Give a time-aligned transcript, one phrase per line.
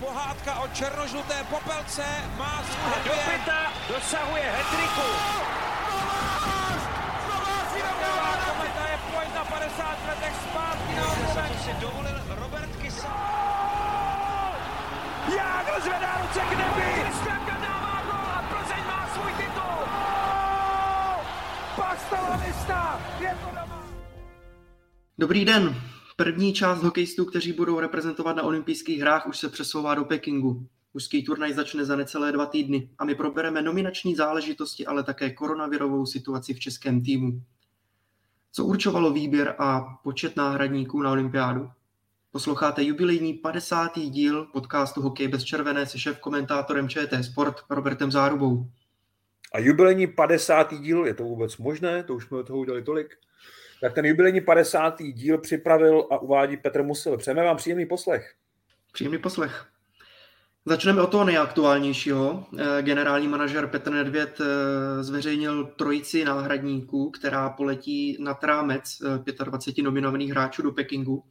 [0.00, 2.04] pohádka o černožluté popelce
[2.38, 5.08] má svůj Do pěta dosahuje hetriku.
[8.46, 11.58] Kometa je pojď na 50 letech zpátky na obloven.
[11.64, 13.14] si dovolil Robert Kysa.
[15.36, 17.02] Jágr zvedá ruce k nebi.
[17.02, 19.78] Kristianka dává gol a Plzeň má svůj titul.
[21.76, 23.82] Pastalonista je to doma.
[25.18, 25.97] Dobrý den.
[26.20, 30.66] První část hokejistů, kteří budou reprezentovat na olympijských hrách, už se přesouvá do Pekingu.
[30.94, 36.06] Mužský turnaj začne za necelé dva týdny a my probereme nominační záležitosti, ale také koronavirovou
[36.06, 37.42] situaci v českém týmu.
[38.52, 41.70] Co určovalo výběr a počet náhradníků na olympiádu?
[42.32, 43.98] Posloucháte jubilejní 50.
[43.98, 48.70] díl podcastu Hokej bez červené se šéf komentátorem ČT Sport Robertem Zárubou.
[49.52, 50.74] A jubilejní 50.
[50.80, 52.02] díl, je to vůbec možné?
[52.02, 53.16] To už jsme toho udělali tolik.
[53.80, 55.02] Tak ten jubilejní 50.
[55.02, 57.16] díl připravil a uvádí Petr Musil.
[57.16, 58.34] Přejeme vám příjemný poslech.
[58.92, 59.66] Příjemný poslech.
[60.64, 62.46] Začneme od toho nejaktuálnějšího.
[62.58, 68.98] Eh, Generální manažer Petr Nedvěd eh, zveřejnil trojici náhradníků, která poletí na rámec
[69.28, 71.24] eh, 25 nominovaných hráčů do Pekingu.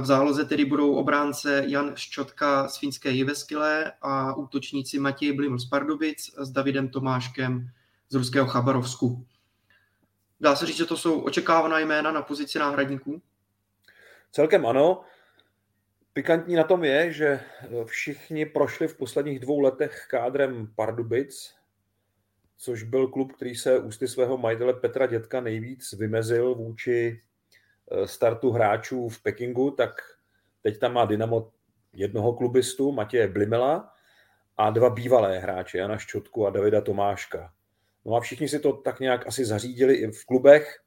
[0.00, 5.68] V záloze tedy budou obránce Jan Ščotka z finské Jiveskyle a útočníci Matěj Bliml z
[5.68, 7.70] Pardubic s Davidem Tomáškem
[8.08, 9.26] z ruského Chabarovsku.
[10.40, 13.22] Dá se říct, že to jsou očekávaná jména na pozici náhradníků?
[14.32, 15.04] Celkem ano.
[16.12, 17.40] Pikantní na tom je, že
[17.84, 21.54] všichni prošli v posledních dvou letech kádrem Pardubic,
[22.56, 27.22] což byl klub, který se ústy svého majitele Petra Dětka nejvíc vymezil vůči
[27.90, 29.90] eh, startu hráčů v Pekingu, tak
[30.62, 31.52] teď tam má Dynamo
[31.92, 33.94] jednoho klubistu, Matěje Blimela,
[34.56, 37.52] a dva bývalé hráče, Jana Ščotku a Davida Tomáška.
[38.08, 40.80] No a všichni si to tak nějak asi zařídili i v klubech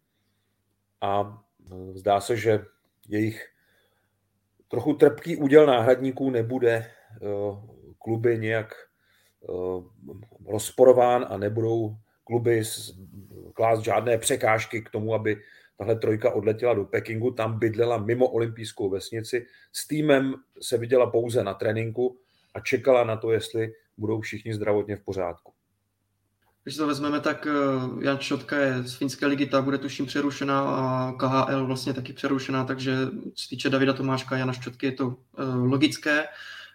[1.01, 2.65] a eh, zdá se, že
[3.07, 3.47] jejich
[4.67, 6.87] trochu trpký úděl náhradníků nebude eh,
[7.99, 9.47] kluby nějak eh,
[10.45, 12.63] rozporován a nebudou kluby
[13.53, 15.41] klást žádné překážky k tomu, aby
[15.77, 21.43] tahle trojka odletěla do Pekingu, tam bydlela mimo olympijskou vesnici, s týmem se viděla pouze
[21.43, 22.17] na tréninku
[22.53, 25.53] a čekala na to, jestli budou všichni zdravotně v pořádku.
[26.63, 30.61] Když to vezmeme, tak eh, Jan Šotka je z finské ligy, ta bude tuším přerušená
[30.61, 32.95] a KHL vlastně taky přerušená, takže
[33.33, 35.15] co týče Davida Tomáška a Jana Ščotky je to uh,
[35.55, 36.23] logické.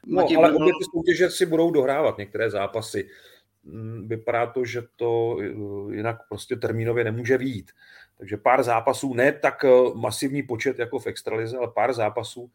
[0.07, 3.09] No, Matěj ale obě ty soutěže si budou dohrávat některé zápasy.
[3.65, 7.71] Mm, Vypadá to, že to eh, jinak prostě termínově nemůže výjít.
[8.19, 9.65] Takže pár zápasů, ne tak
[9.95, 12.51] masivní počet jako v extralize, ale pár zápasů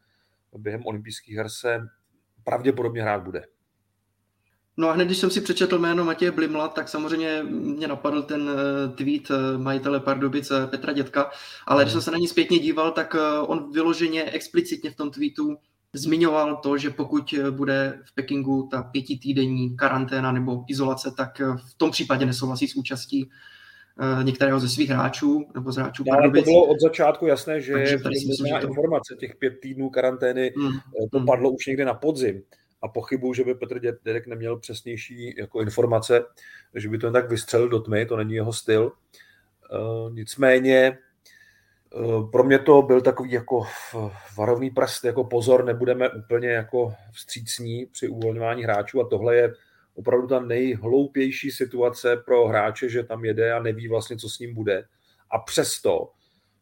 [0.58, 1.88] během olympijských her se
[2.44, 3.44] pravděpodobně hrát bude.
[4.76, 8.50] No a hned, když jsem si přečetl jméno Matěje Blimla, tak samozřejmě mě napadl ten
[8.94, 11.30] tweet majitele Pardubice Petra Dětka,
[11.66, 13.16] ale když jsem se na ní zpětně díval, tak
[13.46, 15.56] on vyloženě explicitně v tom tweetu
[15.92, 21.90] zmiňoval to, že pokud bude v Pekingu ta pětitýdenní karanténa nebo izolace, tak v tom
[21.90, 23.30] případě nesouhlasí s účastí
[24.22, 27.98] některého ze svých hráčů nebo z hráčů Ale to bylo od začátku jasné, že je
[27.98, 28.08] to...
[28.60, 30.72] informace těch pět týdnů karantény, hmm.
[31.12, 32.42] to padlo už někde na podzim
[32.82, 36.24] a pochybuju, že by Petr Dědek neměl přesnější jako informace,
[36.74, 38.92] že by to jen tak vystřelil do tmy, to není jeho styl.
[39.72, 40.98] Uh, nicméně
[41.94, 43.64] uh, pro mě to byl takový jako
[44.36, 49.52] varovný prst, jako pozor, nebudeme úplně jako vstřícní při uvolňování hráčů a tohle je
[49.94, 54.54] opravdu ta nejhloupější situace pro hráče, že tam jede a neví vlastně, co s ním
[54.54, 54.84] bude.
[55.30, 56.10] A přesto,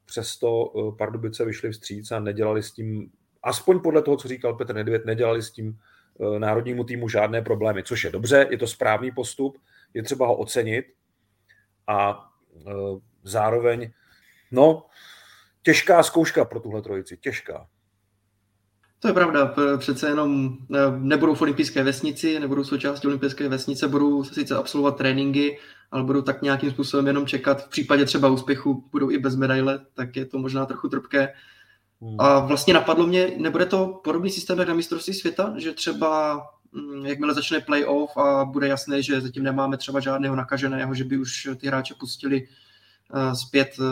[0.07, 3.11] přesto uh, Pardubice vyšli vstříc a nedělali s tím,
[3.43, 5.90] aspoň podle toho, co říkal Petr Nedvěd, nedělali s tím Eh,
[6.39, 9.59] národnímu týmu žádné problémy, což je dobře, je to správný postup,
[9.95, 10.85] je třeba ho ocenit
[11.87, 12.31] a
[12.67, 12.71] eh,
[13.23, 13.91] zároveň,
[14.51, 14.87] no,
[15.63, 17.67] těžká zkouška pro tuhle trojici, těžká.
[19.01, 24.25] To je pravda, přece jenom eh, nebudou v olympijské vesnici, nebudou součástí olympijské vesnice, budou
[24.25, 25.59] sice absolvovat tréninky,
[25.91, 27.65] ale budou tak nějakým způsobem jenom čekat.
[27.65, 31.33] V případě třeba úspěchu budou i bez medaile, tak je to možná trochu trpké.
[32.03, 32.21] Hmm.
[32.21, 36.41] A vlastně napadlo mě, nebude to podobný systém jak na mistrovství světa, že třeba
[36.73, 41.19] mm, jakmile začne playoff a bude jasné, že zatím nemáme třeba žádného nakaženého, že by
[41.19, 42.49] už ty hráče pustili
[43.15, 43.87] uh, zpět uh,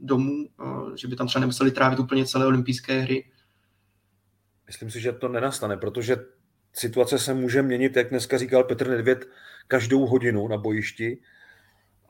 [0.00, 3.30] domů, uh, že by tam třeba nemuseli trávit úplně celé olympijské hry.
[4.66, 6.16] Myslím si, že to nenastane, protože
[6.72, 9.28] situace se může měnit, jak dneska říkal Petr Nedvěd,
[9.68, 11.18] každou hodinu na bojišti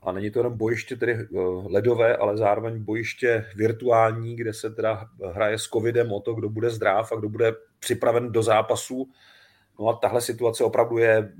[0.03, 1.27] a není to jenom bojiště tedy eh,
[1.69, 6.71] ledové, ale zároveň bojiště virtuální, kde se teda hraje s covidem o to, kdo bude
[6.71, 9.09] zdrav a kdo bude připraven do zápasu.
[9.81, 11.33] No a tahle situace opravdu je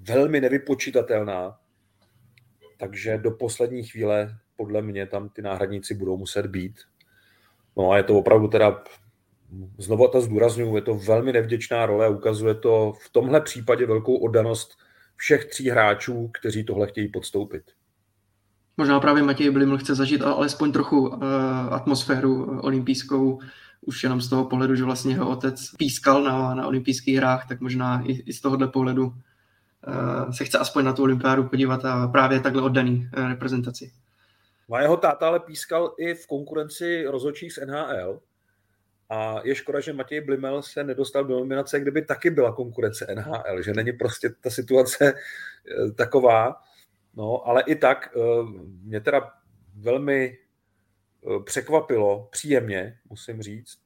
[0.00, 1.58] velmi nevypočítatelná,
[2.78, 6.80] takže do poslední chvíle podle mě tam ty náhradníci budou muset být.
[7.76, 8.84] No a je to opravdu teda
[9.78, 14.78] znovu to zdůraznuju, je to velmi nevděčná role ukazuje to v tomhle případě velkou oddanost
[15.16, 17.62] všech tří hráčů, kteří tohle chtějí podstoupit.
[18.76, 21.24] Možná právě Matěj Bliml chce zažít alespoň trochu uh,
[21.70, 23.40] atmosféru olympijskou,
[23.80, 27.60] už jenom z toho pohledu, že vlastně jeho otec pískal na, na olympijských hrách, tak
[27.60, 32.08] možná i, i z tohohle pohledu uh, se chce aspoň na tu olympiádu podívat a
[32.08, 33.92] právě takhle oddaný uh, reprezentaci.
[34.72, 38.20] A jeho táta ale pískal i v konkurenci rozhodčích z NHL,
[39.12, 43.62] a je škoda, že Matěj Blimel se nedostal do nominace, kdyby taky byla konkurence NHL,
[43.62, 45.14] že není prostě ta situace
[45.96, 46.62] taková.
[47.14, 48.20] No, ale i tak eh,
[48.82, 49.32] mě teda
[49.74, 53.78] velmi eh, překvapilo, příjemně, musím říct,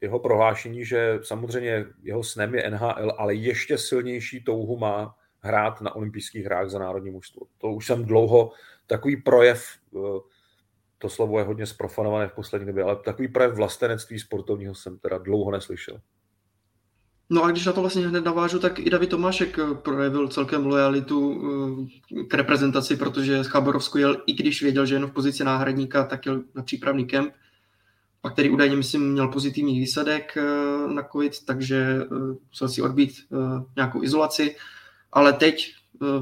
[0.00, 5.96] jeho prohlášení, že samozřejmě jeho snem je NHL, ale ještě silnější touhu má hrát na
[5.96, 7.46] olympijských hrách za národní mužstvo.
[7.58, 8.52] To už jsem dlouho
[8.86, 9.62] takový projev
[11.00, 15.18] to slovo je hodně sprofanované v poslední době, ale takový projev vlastenectví sportovního jsem teda
[15.18, 16.00] dlouho neslyšel.
[17.32, 20.66] No a když na to vlastně hned navážu, tak i David Tomášek eh, projevil celkem
[20.66, 21.42] lojalitu
[22.20, 26.04] eh, k reprezentaci, protože z Chabarovsku jel, i když věděl, že jen v pozici náhradníka,
[26.04, 27.32] tak jel na přípravný kemp,
[28.22, 30.42] a který údajně, myslím, měl pozitivní výsledek eh,
[30.92, 32.00] na COVID, takže
[32.48, 33.12] musel si odbít
[33.76, 34.56] nějakou izolaci,
[35.12, 35.74] ale teď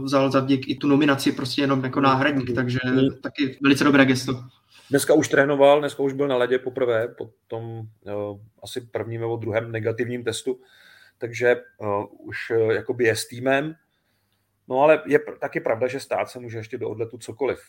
[0.03, 3.09] vzal za vděk i tu nominaci prostě jenom jako náhradník, takže mm.
[3.23, 4.45] taky velice dobré gesto.
[4.91, 7.83] Dneska už trénoval, dneska už byl na ledě poprvé po tom
[8.63, 10.61] asi prvním nebo druhém negativním testu,
[11.19, 13.75] takže uh, už uh, jakoby je s týmem.
[14.69, 17.61] No ale je taky pravda, že stát se může ještě do odletu cokoliv.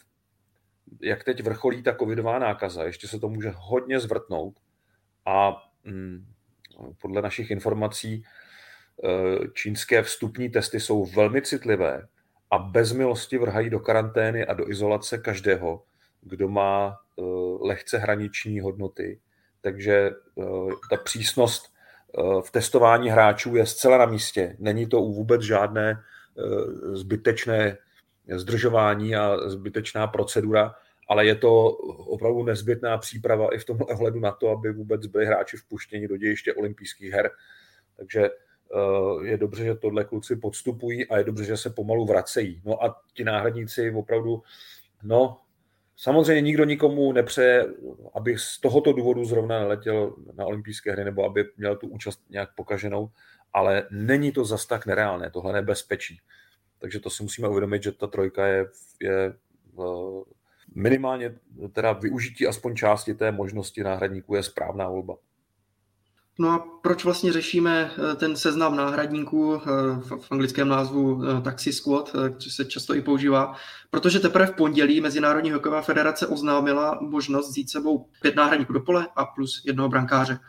[1.01, 4.59] Jak teď vrcholí ta covidová nákaza, ještě se to může hodně zvrtnout
[5.25, 6.25] a mm,
[7.01, 8.23] podle našich informací
[9.53, 12.07] čínské vstupní testy jsou velmi citlivé
[12.51, 15.83] a bez milosti vrhají do karantény a do izolace každého,
[16.21, 17.21] kdo má eh,
[17.61, 19.19] lehce hraniční hodnoty.
[19.61, 20.43] Takže eh,
[20.89, 21.78] ta přísnost eh,
[22.41, 24.55] v testování hráčů je zcela na místě.
[24.59, 26.01] Není to vůbec žádné
[26.93, 27.77] zbytečné
[28.35, 30.75] zdržování a zbytečná procedura,
[31.07, 31.69] ale je to
[32.07, 36.17] opravdu nezbytná příprava i v tomhle ohledu na to, aby vůbec byli hráči vpuštěni do
[36.17, 37.31] dějiště olympijských her.
[37.97, 38.29] Takže
[39.23, 42.61] je dobře, že tohle kluci podstupují a je dobře, že se pomalu vracejí.
[42.65, 44.43] No a ti náhradníci opravdu,
[45.03, 45.37] no,
[46.01, 47.65] Samozřejmě nikdo nikomu nepřeje,
[48.13, 52.55] aby z tohoto důvodu zrovna neletěl na olympijské hry nebo aby měl tu účast nějak
[52.55, 53.09] pokaženou,
[53.53, 56.19] ale není to zas tak nereálné, tohle nebezpečí.
[56.79, 58.65] Takže to si musíme uvědomit, že ta trojka je,
[59.01, 59.33] je
[59.79, 60.23] eh,
[60.75, 61.35] minimálně
[61.73, 65.15] teda využití aspoň části té možnosti náhradníků je správná volba.
[66.41, 69.59] No a proč vlastně řešíme eh, ten seznam náhradníků eh,
[70.01, 73.55] v anglickém názvu eh, Taxi Squad, což se často i používá?
[73.89, 79.07] Protože teprve v pondělí Mezinárodní hokejová federace oznámila možnost vzít sebou pět náhradníků do pole
[79.15, 80.39] a plus jednoho brankáře.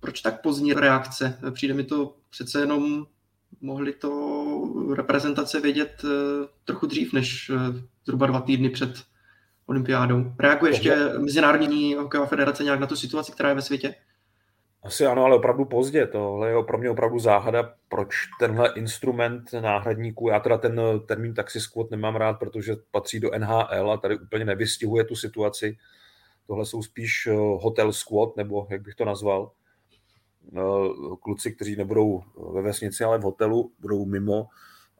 [0.00, 1.38] Proč tak pozdní reakce?
[1.50, 3.06] Přijde mi to přece jenom
[3.60, 4.12] mohli to
[4.94, 6.02] reprezentace vědět
[6.64, 7.50] trochu dřív než
[8.04, 9.02] zhruba dva týdny před
[9.66, 10.32] olympiádou.
[10.38, 13.94] Reaguje ještě Mezinárodní hokejová federace nějak na tu situaci, která je ve světě?
[14.84, 16.06] Asi ano, ale opravdu pozdě.
[16.06, 21.58] Tohle je pro mě opravdu záhada, proč tenhle instrument náhradníků, já teda ten termín taxi
[21.90, 25.76] nemám rád, protože patří do NHL a tady úplně nevystihuje tu situaci.
[26.46, 29.50] Tohle jsou spíš eh, hotel squad, nebo jak bych to nazval.
[30.56, 30.60] Eh,
[31.22, 32.22] kluci, kteří nebudou
[32.52, 34.48] ve vesnici, ale v hotelu, budou mimo,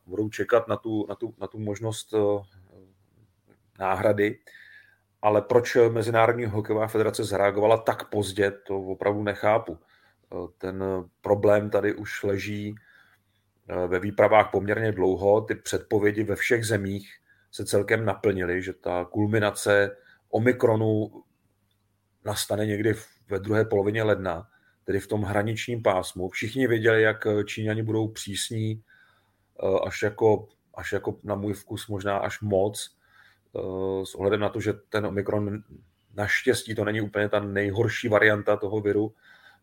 [0.06, 2.44] budou čekat na tu, na tu, na tu možnost eh,
[3.78, 4.38] náhrady
[5.24, 9.78] ale proč Mezinárodní hokejová federace zareagovala tak pozdě, to opravdu nechápu.
[10.58, 10.84] Ten
[11.20, 12.74] problém tady už leží
[13.68, 15.40] eh, ve výpravách poměrně dlouho.
[15.40, 17.10] Ty předpovědi ve všech zemích
[17.50, 19.96] se celkem naplnily, že ta kulminace
[20.28, 21.22] Omikronu
[22.24, 22.94] nastane někdy
[23.28, 24.48] ve druhé polovině ledna,
[24.84, 26.28] tedy v tom hraničním pásmu.
[26.28, 28.82] Všichni věděli, jak Číňani budou přísní,
[29.62, 33.03] eh, až jako, až jako na můj vkus možná až moc Eh,
[34.04, 35.62] s ohledem na to, že ten Omikron
[36.14, 39.14] naštěstí to není úplně ta nejhorší varianta toho viru,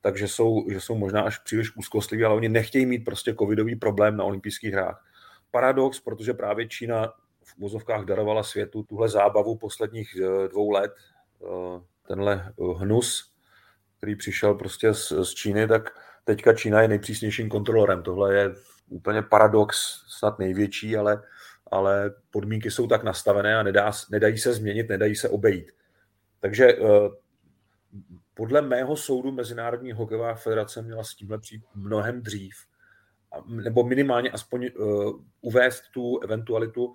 [0.02, 4.18] takže jsou, že jsou možná až příliš úzkostliví, ale oni nechtějí mít prostě covidový problém
[4.18, 5.06] na olympijských hrách.
[5.52, 10.92] Paradox, protože právě Čína v vozovkách darovala světu tuhle zábavu posledních eh, dvou let,
[11.44, 13.32] eh, tenhle hnus,
[13.98, 15.90] který přišel prostě z, z Číny, tak
[16.24, 18.04] teďka Čína je nejpřísnějším kontrolorem.
[18.04, 18.56] Tohle je
[18.90, 21.24] úplně paradox, snad největší, ale
[21.72, 25.72] ale podmínky jsou tak nastavené a nedá, nedají se změnit, nedají se obejít.
[26.40, 26.78] Takže eh,
[28.34, 32.54] podle mého soudu Mezinárodní hokejová federace měla s tímhle přijít mnohem dřív,
[33.48, 36.94] nebo minimálně aspoň uh, uvést tu eventualitu.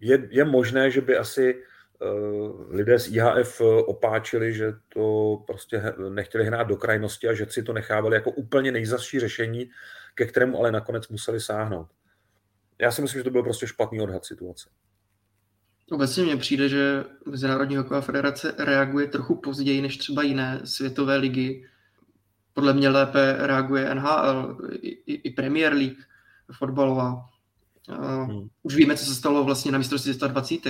[0.00, 1.62] Je, je možné, že by asi
[2.68, 7.72] lidé z IHF opáčili, že to prostě nechtěli hrát do krajnosti a že si to
[7.72, 9.70] nechávali jako úplně nejzasší řešení,
[10.14, 11.88] ke kterému ale nakonec museli sáhnout.
[12.80, 14.70] Já si myslím, že to byl prostě špatný odhad situace.
[15.90, 21.66] Obecně mně přijde, že Mezinárodní hokejová federace reaguje trochu později než třeba jiné světové ligy.
[22.52, 25.98] Podle mě lépe reaguje NHL i, i Premier League
[26.52, 27.30] fotbalová.
[27.88, 28.48] Hmm.
[28.62, 30.60] Už víme, co se stalo vlastně na mistrovství 120.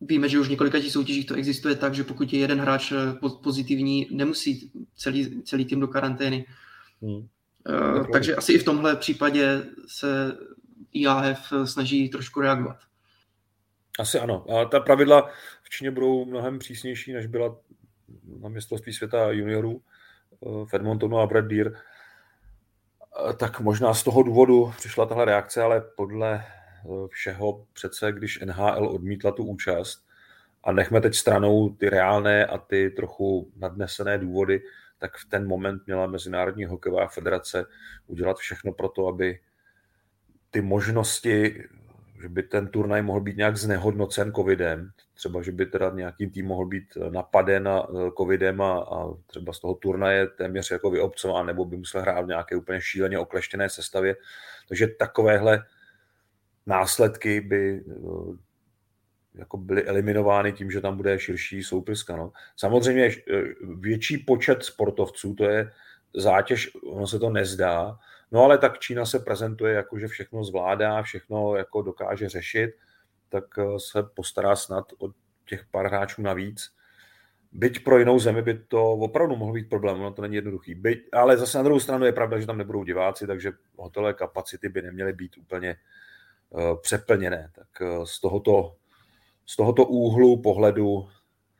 [0.00, 2.92] Víme, že už v několika těch soutěžích to existuje tak, že pokud je jeden hráč
[3.42, 6.46] pozitivní, nemusí celý, celý tým do karantény.
[7.02, 7.26] Hmm.
[7.68, 10.38] Uh, takže asi i v tomhle případě se
[10.92, 12.78] IAF snaží trošku reagovat.
[13.98, 14.44] Asi ano.
[14.50, 15.30] A ta pravidla
[15.62, 17.56] v Číně budou mnohem přísnější, než byla
[18.40, 21.72] na mistrovství světa juniorů eh, v Edmontonu a Brad Deer.
[23.30, 28.40] Eh, tak možná z toho důvodu přišla tahle reakce, ale podle eh, všeho přece, když
[28.40, 30.08] NHL odmítla tu účast
[30.64, 34.62] a nechme teď stranou ty reálné a ty trochu nadnesené důvody,
[34.98, 37.64] tak v ten moment měla Mezinárodní hokejová federace
[38.06, 39.40] udělat všechno pro to, aby
[40.50, 41.64] ty možnosti
[42.22, 46.46] že by ten turnaj mohl být nějak znehodnocen covidem, třeba, že by teda nějaký tým
[46.46, 51.46] mohl být napaden a, e, covidem a, a třeba z toho turnaje téměř jako vyobcován,
[51.46, 54.16] nebo by musel hrát v nějaké úplně šíleně okleštěné sestavě.
[54.68, 55.64] Takže takovéhle
[56.66, 57.82] následky by e,
[59.34, 62.16] jako byly eliminovány tím, že tam bude širší soupiska.
[62.16, 62.32] No.
[62.56, 63.10] Samozřejmě
[63.78, 65.70] větší počet sportovců, to je
[66.14, 67.98] zátěž, ono se to nezdá,
[68.32, 72.70] No ale tak Čína se prezentuje jako, že všechno zvládá, všechno jako dokáže řešit,
[73.28, 75.08] tak eh, se postará snad o
[75.46, 76.74] těch pár hráčů navíc.
[77.52, 80.74] Byť pro jinou zemi by to opravdu mohlo být problém, no to není jednoduchý.
[80.74, 84.68] Byť, ale zase na druhou stranu je pravda, že tam nebudou diváci, takže hotelové kapacity
[84.68, 85.76] by neměly být úplně
[86.50, 87.50] uh, přeplněné.
[87.54, 88.76] Tak uh, z, tohoto,
[89.46, 91.08] z tohoto úhlu pohledu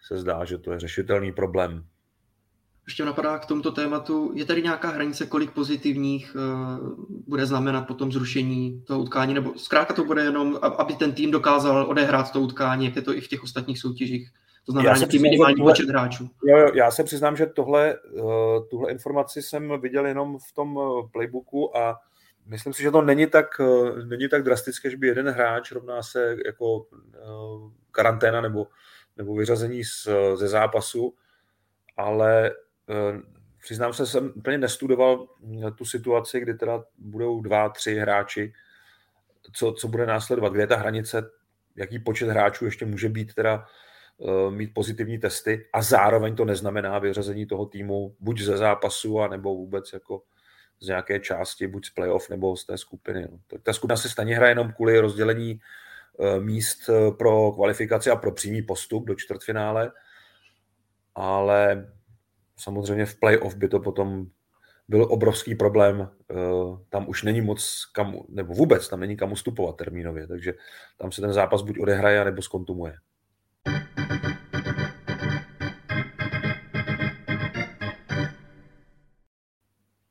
[0.01, 1.85] se zdá, že to je řešitelný problém
[2.89, 8.13] ještě napadá k tomuto tématu, je tady nějaká hranice, kolik pozitivních uh, bude znamenat potom
[8.13, 12.85] zrušení toho utkání, nebo zkrátka to bude jenom, aby ten tým dokázal odehrát to utkání,
[12.85, 14.31] jak je to i v těch ostatních soutěžích.
[14.67, 16.31] To znamená nějaký minimální tohle, počet hráčů.
[16.45, 20.77] Jo, jo, já se přiznám, že tohle, uh, tuhle informaci jsem viděl jenom v tom
[20.77, 21.97] uh, playbooku a
[22.47, 26.03] myslím si, že to není tak, uh, není tak drastické, že by jeden hráč rovná
[26.03, 26.87] se jako
[27.91, 28.67] karanténa nebo,
[29.17, 31.15] nebo vyřazení z, ze zápasu,
[31.97, 32.68] ale Eh,
[33.63, 35.27] přiznám se, jsem úplně nestudoval
[35.77, 38.53] tu situaci, kdy teda budou dva, tři hráči,
[39.53, 41.31] co, co bude následovat, kde je ta hranice,
[41.77, 43.67] jaký počet hráčů ještě může být teda
[44.21, 49.29] eh, mít pozitivní testy a zároveň to neznamená vyřazení toho týmu buď ze zápasu, a
[49.29, 50.23] nebo vůbec jako
[50.81, 53.29] z nějaké části, buď z playoff nebo z té skupiny.
[53.31, 53.39] No.
[53.47, 55.61] Tak ta skupina se stejně hraje jenom kvůli rozdělení
[56.21, 59.93] eh, míst pro kvalifikaci a pro přímý postup do čtvrtfinále,
[61.15, 61.93] ale
[62.59, 64.27] samozřejmě v playoff by to potom
[64.89, 66.09] byl obrovský problém.
[66.31, 66.35] Eh,
[66.89, 70.55] tam už není moc kam, nebo vůbec tam není kam ustupovat termínově, takže
[70.99, 72.95] tam se ten zápas buď odehraje, nebo skontumuje.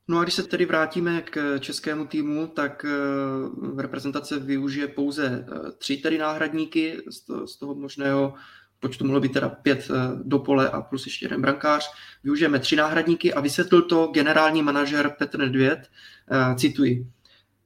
[0.09, 5.71] No a když se tedy vrátíme k českému týmu, tak eh, reprezentace využije pouze eh,
[5.71, 6.97] tři tedy náhradníky
[7.45, 8.33] z toho možného
[8.79, 9.93] počtu mohlo být teda pět eh,
[10.23, 11.91] do pole a plus ještě jeden brankář.
[12.23, 15.89] Využijeme tři náhradníky a vysvětlil to generální manažer Petr Nedvěd,
[16.31, 17.07] eh, cituji.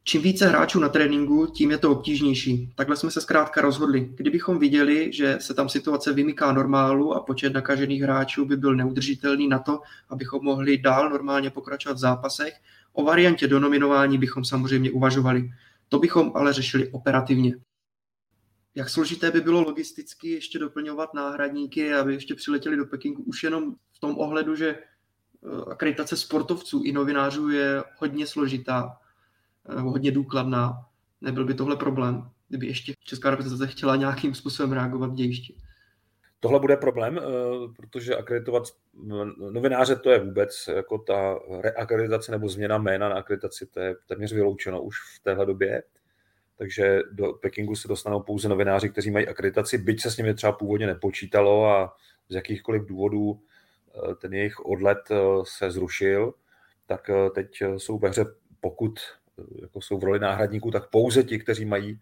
[0.03, 2.73] Čím více hráčů na tréninku, tím je to obtížnější.
[2.75, 4.09] Takhle jsme se zkrátka rozhodli.
[4.15, 9.47] Kdybychom viděli, že se tam situace vymyká normálu a počet nakažených hráčů by byl neudržitelný
[9.47, 12.53] na to, abychom mohli dál normálně pokračovat v zápasech,
[12.93, 15.49] o variantě donominování bychom samozřejmě uvažovali.
[15.89, 17.55] To bychom ale řešili operativně
[18.75, 23.75] jak složité by bylo logisticky ještě doplňovat náhradníky, aby ještě přiletěli do Pekingu, už jenom
[23.91, 28.97] v tom ohledu, že eh, akreditace sportovců i novinářů je hodně složitá,
[29.69, 30.85] eh, hodně důkladná.
[31.21, 35.55] Nebyl by tohle problém, kdyby ještě Česká reprezentace chtěla nějakým způsobem reagovat v dějišti.
[36.39, 37.21] Tohle bude problém, eh,
[37.77, 38.63] protože akreditovat
[39.51, 44.33] novináře to je vůbec jako ta reakreditace nebo změna jména na akreditaci, to je téměř
[44.33, 45.83] vyloučeno už v téhle době
[46.61, 50.51] takže do Pekingu se dostanou pouze novináři, kteří mají akreditaci, byť se s nimi třeba
[50.51, 51.97] původně nepočítalo a
[52.29, 56.33] z jakýchkoliv důvodů eh, ten jejich odlet eh, se zrušil,
[56.85, 58.25] tak eh, teď jsou ve hře,
[58.59, 58.99] pokud
[59.61, 61.99] jako jsou v roli náhradníků, tak pouze ti, kteří mají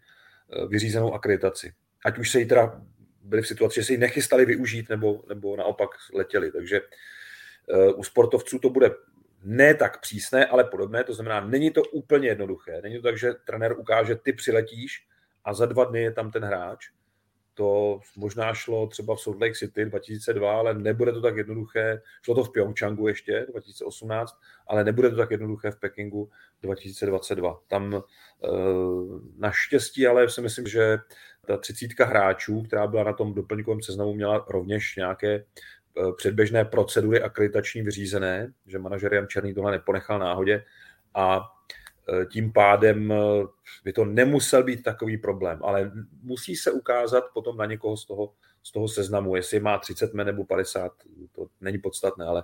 [0.68, 1.72] vyřízenou akreditaci.
[2.04, 2.82] Ať už se jí teda
[3.22, 6.52] byli v situaci, že se ji nechystali využít, nebo, nebo naopak letěli.
[6.52, 6.80] Takže
[7.96, 8.90] u sportovců to bude
[9.42, 11.04] ne tak přísné, ale podobné.
[11.04, 12.80] To znamená, není to úplně jednoduché.
[12.82, 15.06] Není to tak, že trenér ukáže, ty přiletíš
[15.44, 16.90] a za dva dny je tam ten hráč.
[17.54, 22.02] to možná šlo třeba v Salt Lake City 2002, ale nebude to tak jednoduché.
[22.22, 24.34] Šlo to v Pyeongchangu ještě 2018,
[24.66, 26.30] ale nebude to tak jednoduché v Pekingu
[26.62, 27.60] 2022.
[27.68, 28.48] Tam eh,
[29.36, 30.98] naštěstí, ale si myslím, že
[31.46, 35.44] ta třicítka hráčů, která byla na tom doplňkovém seznamu, měla rovněž nějaké
[36.16, 40.64] předběžné procedury akreditační vyřízené, že manažer Jan Černý tohle neponechal náhodě
[41.14, 41.50] a
[42.12, 43.16] Eh, tím pádem eh,
[43.84, 45.92] by to nemusel být takový problém, ale
[46.22, 48.32] musí se ukázat potom na někoho z toho,
[48.62, 50.92] z toho seznamu, jestli má 30 men nebo 50,
[51.32, 52.42] to není podstatné, ale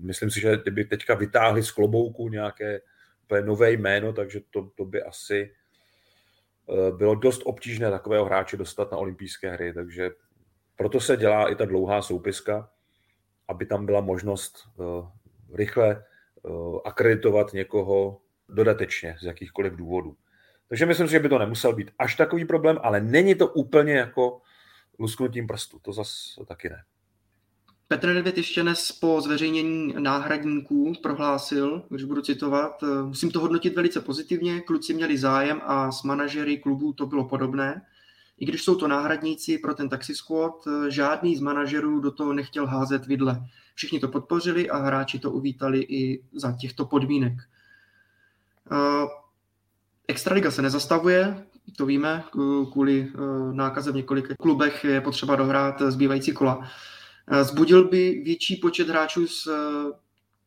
[0.00, 2.80] myslím si, že kdyby teďka vytáhli z klobouku nějaké
[3.44, 5.54] nové jméno, takže to, to by asi
[6.68, 10.10] eh, bylo dost obtížné takového hráče dostat na olympijské hry, takže
[10.76, 12.70] proto se dělá i ta dlouhá soupiska,
[13.48, 14.68] aby tam byla možnost
[15.52, 16.04] rychle
[16.84, 20.16] akreditovat někoho dodatečně z jakýchkoliv důvodů.
[20.68, 23.92] Takže myslím si, že by to nemusel být až takový problém, ale není to úplně
[23.92, 24.40] jako
[24.98, 26.84] lusknutím prstu, to zase taky ne.
[27.88, 34.00] Petr Nedvěd ještě dnes po zveřejnění náhradníků prohlásil, když budu citovat, musím to hodnotit velice
[34.00, 37.82] pozitivně, kluci měli zájem a s manažery klubů to bylo podobné.
[38.38, 42.66] I když jsou to náhradníci pro ten taxi squad, žádný z manažerů do toho nechtěl
[42.66, 43.48] házet vidle.
[43.74, 47.32] Všichni to podpořili a hráči to uvítali i za těchto podmínek.
[48.72, 49.06] Eh,
[50.08, 52.24] Extraliga se nezastavuje, to víme,
[52.72, 53.18] kvůli eh,
[53.52, 56.70] nákaze v několika klubech je potřeba dohrát zbývající kola.
[57.28, 59.48] Eh, zbudil by větší počet hráčů z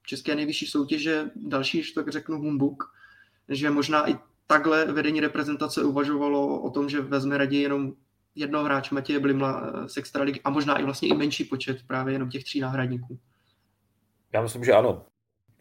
[0.05, 2.83] české nejvyšší soutěže další, že tak řeknu, humbuk,
[3.49, 4.15] že možná i
[4.47, 7.93] takhle vedení reprezentace uvažovalo o tom, že vezme raději jenom
[8.35, 12.29] jednoho hráče Matěje Blimla z Extraligy a možná i vlastně i menší počet právě jenom
[12.29, 13.19] těch tří náhradníků.
[14.33, 15.05] Já myslím, že ano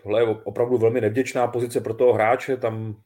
[0.03, 2.97] tohle je opravdu velmi nevděčná pozice pro toho hráče, tam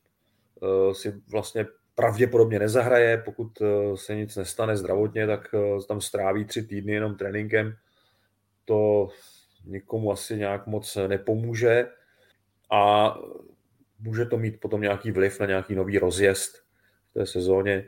[0.60, 5.54] uh, si vlastně pravděpodobně nezahraje, pokud uh, se nic nestane zdravotně, tak
[5.88, 7.74] tam stráví tři týdny jenom tréninkem.
[8.64, 9.08] To
[9.64, 11.88] nikomu asi nějak moc nepomůže
[12.70, 13.14] a
[14.00, 16.56] může to mít potom nějaký vliv na nějaký nový rozjezd
[17.10, 17.84] v té sezóně.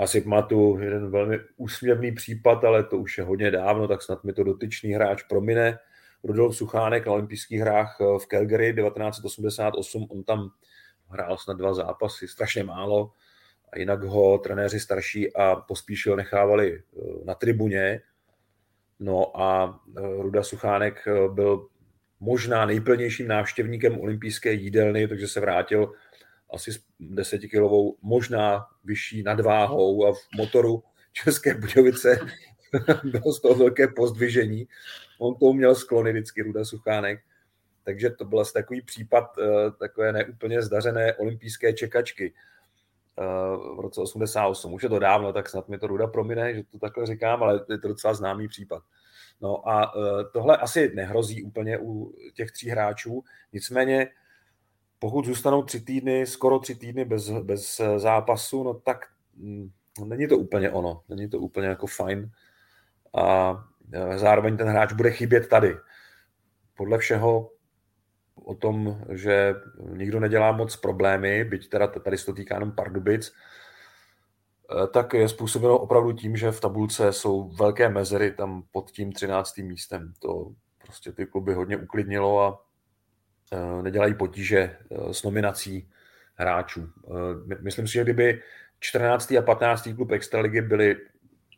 [0.00, 4.24] Já si pamatuju jeden velmi úsměvný případ, ale to už je hodně dávno, tak snad
[4.24, 5.78] mi to dotyčný hráč promine
[6.24, 10.50] Rudolf Suchánek na olympijských hrách eh, v Calgary 1988, on tam
[11.08, 13.12] hrál snad dva zápasy, strašně málo,
[13.72, 18.00] a jinak ho trenéři starší a pospíšil nechávali eh, na tribuně.
[19.00, 21.68] No a eh, Ruda Suchánek byl
[22.20, 25.92] možná nejplnějším návštěvníkem olympijské jídelny, takže se vrátil
[26.54, 32.18] asi s desetikilovou, možná vyšší nadváhou a v motoru České Budějovice
[33.04, 34.68] bylo z toho velké pozdvižení.
[35.18, 37.20] On to měl sklony vždycky, Ruda Suchánek.
[37.84, 39.44] Takže to byl asi takový případ uh,
[39.78, 42.32] takové neúplně zdařené olympijské čekačky
[43.16, 44.72] uh, v roce 88.
[44.72, 47.64] Už je to dávno, tak snad mi to Ruda promine, že to takhle říkám, ale
[47.70, 48.82] je to docela známý případ.
[49.40, 54.08] No a uh, tohle asi nehrozí úplně u těch tří hráčů, nicméně
[54.98, 60.28] pokud zůstanou tři týdny, skoro tři týdny bez, bez zápasu, no tak mm, no, není
[60.28, 62.30] to úplně ono, není to úplně jako fajn
[63.16, 63.56] a
[63.92, 65.76] e, zároveň ten hráč bude chybět tady.
[66.76, 67.50] Podle všeho
[68.34, 69.54] o tom, že
[69.92, 73.32] nikdo nedělá moc problémy, byť teda tady se to týká jenom Pardubic, e,
[74.92, 79.58] tak je způsobeno opravdu tím, že v tabulce jsou velké mezery tam pod tím 13.
[79.58, 80.12] místem.
[80.18, 80.46] To
[80.82, 82.64] prostě ty kluby hodně uklidnilo a
[83.52, 84.76] e, nedělají potíže
[85.10, 85.90] s nominací
[86.34, 86.88] hráčů.
[87.60, 88.42] Myslím si, že kdyby
[88.80, 89.32] 14.
[89.32, 89.88] a 15.
[89.96, 90.96] klub Extraligy byli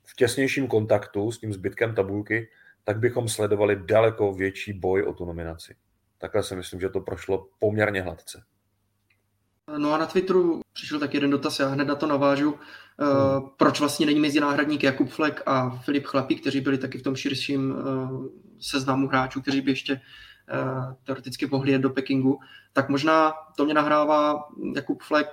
[0.04, 2.48] v těsnějším kontaktu s tím zbytkem tabulky,
[2.84, 5.74] tak bychom sledovali daleko větší boj o tu nominaci.
[6.18, 8.42] Takhle si myslím, že to prošlo poměrně hladce.
[9.78, 12.54] No a na Twitteru přišel tak jeden dotaz, já hned na to navážu.
[13.00, 13.40] Eh.
[13.56, 17.16] Proč vlastně není mezi náhradníky Jakub Flek a Filip Chlapík, kteří byli taky v tom
[17.16, 18.26] širším uh,
[18.60, 22.40] seznamu hráčů, kteří by ještě uh, teoreticky mohli jet do Pekingu,
[22.72, 25.28] tak možná to mě nahrává Jakub Flek,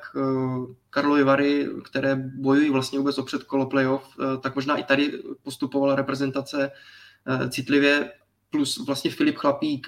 [0.89, 5.11] Karlovy Vary, které bojují vlastně vůbec o předkolo playoff, tak možná i tady
[5.43, 6.71] postupovala reprezentace
[7.49, 8.11] citlivě,
[8.49, 9.87] plus vlastně Filip Chlapík,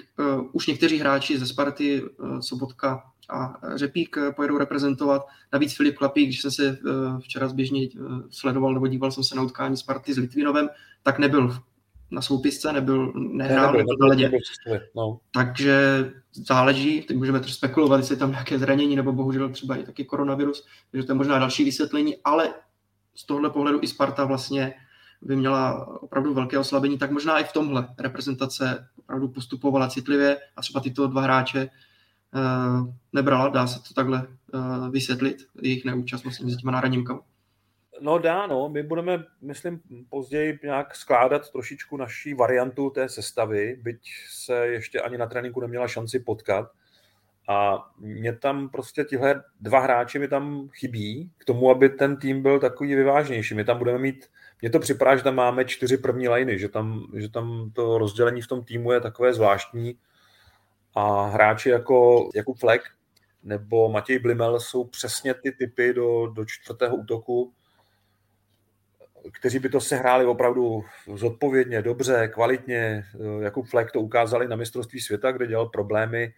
[0.52, 2.02] už někteří hráči ze Sparty,
[2.40, 5.26] Sobotka, a Řepík eh, pojedou reprezentovat.
[5.52, 6.78] Navíc Filip Klapík, když jsem se eh,
[7.20, 7.88] včera zběžně
[8.30, 10.68] sledoval nebo díval jsem se na utkání Sparty s Litvinovem,
[11.02, 11.56] tak nebyl
[12.10, 14.30] na soupisce, nebyl, nehrál, nebyl, nebyl, ledě.
[14.96, 15.18] No.
[15.30, 19.84] Takže záleží, teď můžeme to spekulovat, jestli je tam nějaké zranění, nebo bohužel třeba i
[19.84, 22.54] taky koronavirus, takže to je možná další vysvětlení, ale
[23.14, 24.74] z tohle pohledu i Sparta vlastně
[25.22, 30.60] by měla opravdu velké oslabení, tak možná i v tomhle reprezentace opravdu postupovala citlivě a
[30.60, 31.70] třeba tyto dva hráče
[33.12, 37.20] nebrala, dá se to takhle eh, vysvětlit, jejich neúčast vlastně s těma náhradníkama.
[38.00, 38.68] No dá, no.
[38.68, 45.18] My budeme, myslím, později nějak skládat trošičku naší variantu té sestavy, byť se ještě ani
[45.18, 46.70] na tréninku neměla šanci potkat.
[47.48, 52.42] A mě tam prostě tihle dva hráči mi tam chybí k tomu, aby ten tým
[52.42, 53.54] byl takový vyvážnější.
[53.54, 54.30] My tam budeme mít,
[54.62, 58.42] mně to připadá, že tam máme čtyři první liny, že tam, že tam to rozdělení
[58.42, 59.98] v tom týmu je takové zvláštní
[60.94, 62.82] a hráči jako Jakub Flek
[63.42, 67.52] nebo Matěj Blimel jsou přesně ty typy do, do čtvrtého útoku,
[69.32, 73.04] kteří by to sehráli opravdu zodpovědně, dobře, kvalitně.
[73.40, 76.34] Jakub Flek to ukázali na mistrovství světa, kde dělal problémy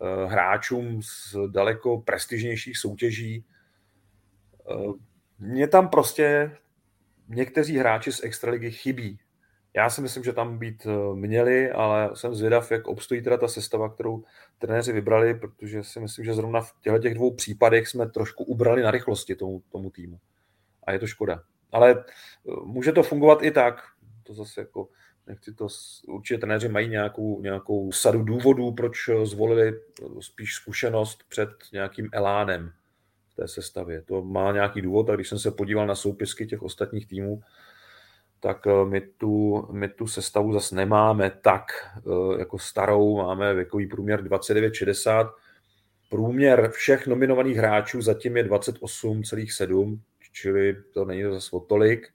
[0.00, 3.44] Eh, hráčům z daleko prestižnějších soutěží.
[4.70, 4.92] Eh,
[5.38, 6.56] mně tam prostě
[7.28, 9.18] někteří hráči z Extraligy chybí.
[9.74, 13.48] Já si myslím, že tam být eh, měli, ale jsem zvědav, jak obstojí teda ta
[13.48, 14.24] sestava, kterou
[14.58, 18.82] trenéři vybrali, protože si myslím, že zrovna v těchto těch dvou případech jsme trošku ubrali
[18.82, 20.18] na rychlosti tomu, tomu týmu.
[20.84, 21.42] A je to škoda.
[21.72, 22.04] Ale
[22.64, 23.82] může to fungovat i tak.
[24.22, 24.88] To zase jako
[25.26, 25.68] nechci to,
[26.08, 29.80] určitě trenéři mají nějakou, nějakou sadu důvodů, proč zvolili
[30.20, 32.72] spíš zkušenost před nějakým elánem
[33.28, 34.02] v té sestavě.
[34.02, 37.42] To má nějaký důvod a když jsem se podíval na soupisky těch ostatních týmů,
[38.40, 41.64] tak eh, my tu, my tu sestavu zase nemáme tak
[41.96, 45.30] eh, jako starou, máme věkový průměr 29,60,
[46.10, 49.98] průměr všech nominovaných hráčů zatím je 28,7,
[50.32, 52.08] čili to není zase o tolik.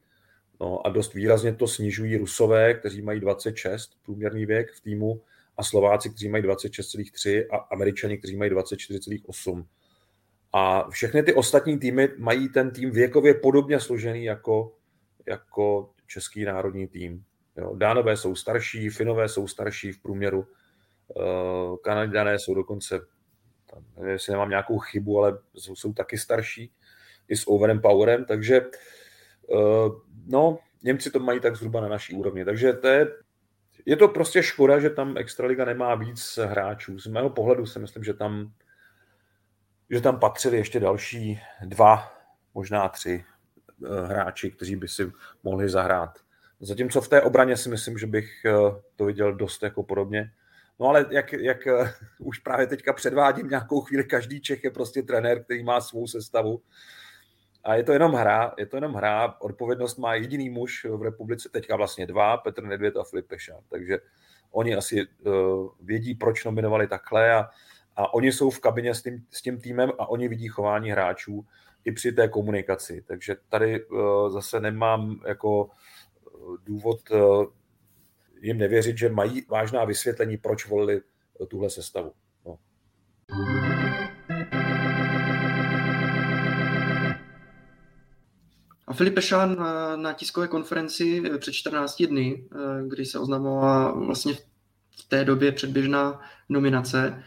[0.61, 5.21] No a dost výrazně to snižují Rusové, kteří mají 26 průměrný věk v týmu
[5.57, 9.65] a Slováci, kteří mají 26,3 a Američani, kteří mají 24,8.
[10.53, 14.75] A všechny ty ostatní týmy mají ten tým věkově podobně složený jako,
[15.25, 17.23] jako český národní tým.
[17.57, 20.47] Jo, Dánové jsou starší, Finové jsou starší v průměru,
[21.07, 22.99] uh, Kanaděné jsou dokonce,
[23.95, 26.71] nevím, jestli nemám nějakou chybu, ale jsou, jsou taky starší
[27.27, 28.61] i s overem powerem, takže
[29.47, 32.45] uh, no, Němci to mají tak zhruba na naší úrovni.
[32.45, 33.07] Takže to je,
[33.85, 36.99] je to prostě škoda, že tam Extraliga nemá víc hráčů.
[36.99, 38.51] Z mého pohledu si myslím, že tam,
[39.89, 42.13] že tam patřili ještě další dva,
[42.53, 43.32] možná tři eh,
[44.07, 45.11] hráči, kteří by si
[45.43, 46.19] mohli zahrát.
[46.59, 48.51] Zatímco v té obraně si myslím, že bych eh,
[48.95, 50.31] to viděl dost jako podobně.
[50.79, 55.01] No ale jak, jak eh, už právě teďka předvádím nějakou chvíli, každý Čech je prostě
[55.01, 56.61] trenér, který má svou sestavu
[57.63, 59.35] a je to jenom hra, je to jenom hra.
[59.39, 63.59] Odpovědnost má jediný muž v republice, teďka vlastně dva, Petr Nedvěd a Filip Pešan.
[63.69, 63.99] Takže
[64.51, 67.49] oni asi uh, vědí, proč nominovali takhle a,
[67.95, 71.45] a oni jsou v kabině s tím, s tím týmem a oni vidí chování hráčů
[71.85, 73.03] i při té komunikaci.
[73.07, 77.45] Takže tady uh, zase nemám jako uh, důvod uh,
[78.41, 81.01] jim nevěřit, že mají vážná vysvětlení, proč volili
[81.39, 82.11] uh, tuhle sestavu.
[82.45, 82.57] No.
[88.93, 89.57] A Filip Pešán
[89.95, 95.51] na tiskové konferenci eh, před 14 dny, eh, kdy se oznamovala vlastně v té době
[95.51, 97.23] předběžná nominace, eh,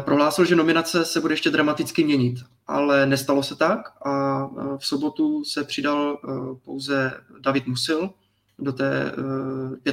[0.00, 5.44] prohlásil, že nominace se bude ještě dramaticky měnit, ale nestalo se tak a v sobotu
[5.44, 6.18] se přidal
[6.64, 8.10] pouze David Musil
[8.58, 9.12] do té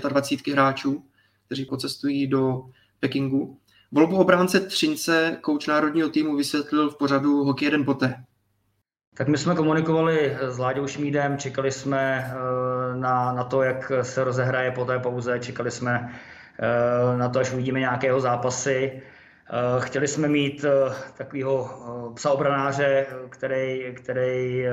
[0.10, 1.04] 25 hráčů,
[1.46, 2.65] kteří pocestují do
[3.00, 3.58] Pekingu.
[3.91, 8.24] Volbu obránce Třince kouč národního týmu vysvětlil v pořadu Hokej jeden poté.
[9.17, 14.24] Tak my jsme komunikovali s Láďou Šmídem, čekali jsme eh, na, na to, jak se
[14.24, 16.13] rozehraje po té pauze, čekali jsme
[16.60, 19.02] eh, na to, až uvidíme nějakého zápasy.
[19.49, 20.65] Eh, chtěli jsme mít
[21.17, 21.69] takového
[22.15, 24.65] psa obranáře, který, který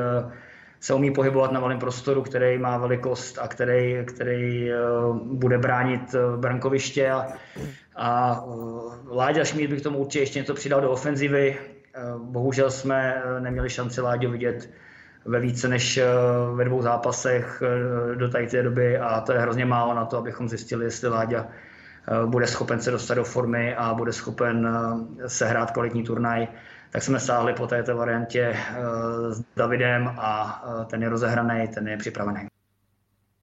[0.80, 4.70] se umí pohybovat na malém prostoru, který má velikost a který, který
[5.22, 7.10] bude bránit brankoviště.
[7.10, 7.26] A,
[7.96, 8.44] a
[9.10, 11.58] Láďa Šmíd bych tomu určitě ještě něco přidal do ofenzivy.
[11.94, 14.70] Eh, bohužel jsme eh, neměli šanci Láďo vidět
[15.24, 16.06] ve více než eh,
[16.54, 17.62] ve dvou zápasech
[18.14, 21.48] do té doby a to je hrozně málo na to, abychom zjistili, jestli Láďa
[22.26, 24.68] bude schopen se dostat do formy a bude schopen
[25.26, 26.48] sehrát kvalitní turnaj.
[26.90, 28.56] Tak jsme sáhli po této variantě
[29.30, 32.46] s Davidem a ten je rozehraný, ten je připravený.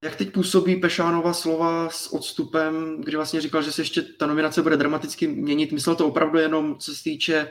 [0.03, 4.61] Jak teď působí Pešánova slova s odstupem, kdy vlastně říkal, že se ještě ta nominace
[4.61, 5.71] bude dramaticky měnit?
[5.71, 7.47] Myslel to opravdu jenom, co se týče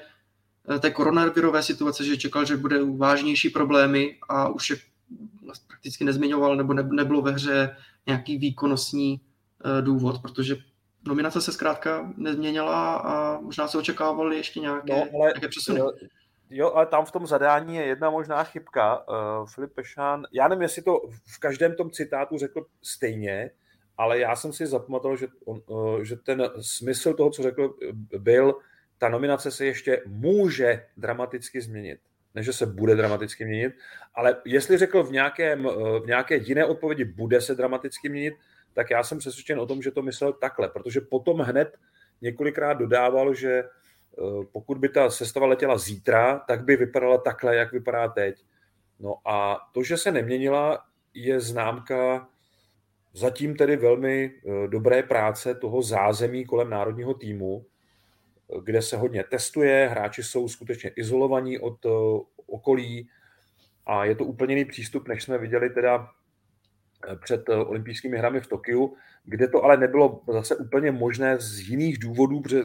[0.68, 4.76] Eh, té koronavirové situace, že čekal, že bude vážnější problémy a už je
[5.66, 10.56] prakticky nezmiňoval nebo nebylo ve hře nějaký výkonnostní eh, důvod, protože
[11.06, 15.78] nominace se zkrátka nezměnila a možná se očekávaly ještě nějaké, no, ale, nějaké přesuny.
[15.78, 15.92] Jo,
[16.50, 19.08] jo, ale tam v tom zadání je jedna možná chybka.
[19.08, 21.00] Uh, Filip Pešán, já nevím, jestli to
[21.34, 23.50] v každém tom citátu řekl stejně,
[23.98, 27.74] ale já jsem si zapamatoval, že, on, uh, že ten smysl toho, co řekl,
[28.18, 28.54] byl,
[28.98, 32.00] ta nominace se ještě může dramaticky změnit.
[32.34, 33.72] ne, že se bude dramaticky měnit,
[34.14, 35.64] ale jestli řekl v, nějakém,
[36.02, 38.34] v nějaké jiné odpovědi bude se dramaticky měnit,
[38.76, 41.76] tak já jsem přesvědčen o tom, že to myslel takhle, protože potom hned
[42.22, 43.66] několikrát dodával, že eh,
[44.52, 48.44] pokud by ta sestava letěla zítra, tak by vypadala takhle, jak vypadá teď.
[49.00, 50.84] No a to, že se neměnila,
[51.14, 52.28] je známka
[53.12, 57.66] zatím tedy velmi eh, dobré práce toho zázemí kolem národního týmu,
[58.64, 61.88] kde se hodně testuje, hráči jsou skutečně izolovaní od eh,
[62.46, 63.08] okolí
[63.86, 66.15] a je to úplně jiný přístup, než jsme viděli teda eh,
[67.20, 72.40] před olympijskými hrami v Tokiu, kde to ale nebylo zase úplně možné z jiných důvodů,
[72.40, 72.62] protože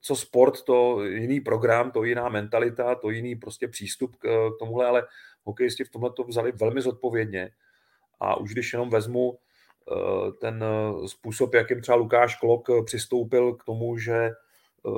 [0.00, 5.06] co sport, to jiný program, to jiná mentalita, to jiný prostě přístup k tomuhle, ale
[5.44, 7.50] hokejisti v tomhle to vzali velmi zodpovědně.
[8.20, 9.38] A už když jenom vezmu
[9.92, 14.30] Eh, ten eh, způsob, jakým třeba Lukáš Klok eh, přistoupil k tomu, že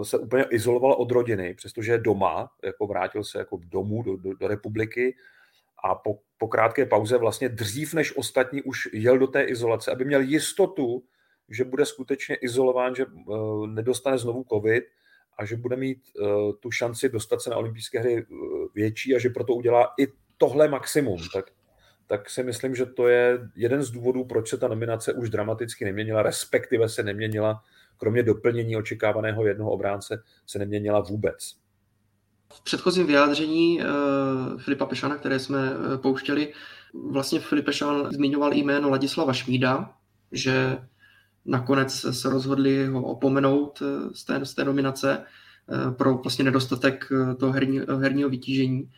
[0.02, 4.34] se úplně izoloval od rodiny, přestože je doma, jako vrátil se jako domů do, do,
[4.34, 5.16] do republiky
[5.84, 10.04] a po, po krátké pauze vlastně dřív než ostatní už jel do té izolace, aby
[10.04, 11.02] měl jistotu,
[11.48, 14.84] že bude skutečně izolován, že uh, nedostane znovu covid
[15.38, 18.38] a že bude mít uh, tu šanci dostat se na olympijské hry uh,
[18.74, 20.06] větší a že proto udělá i
[20.38, 21.18] tohle maximum.
[21.32, 21.44] Tak
[22.08, 25.84] tak si myslím, že to je jeden z důvodů, proč se ta nominace už dramaticky
[25.84, 27.62] neměnila, respektive se neměnila,
[27.96, 31.54] kromě doplnění očekávaného jednoho obránce, se neměnila vůbec.
[32.52, 36.52] V předchozím vyjádření uh, Filipa Pešana, které jsme uh, pouštěli,
[37.10, 39.94] vlastně Filip Pešan zmiňoval jméno Ladislava Šmída,
[40.32, 40.78] že
[41.44, 45.24] nakonec se rozhodli ho opomenout uh, z té, z té nominace
[45.96, 48.90] pro vlastně nedostatek toho herní, herního vytížení.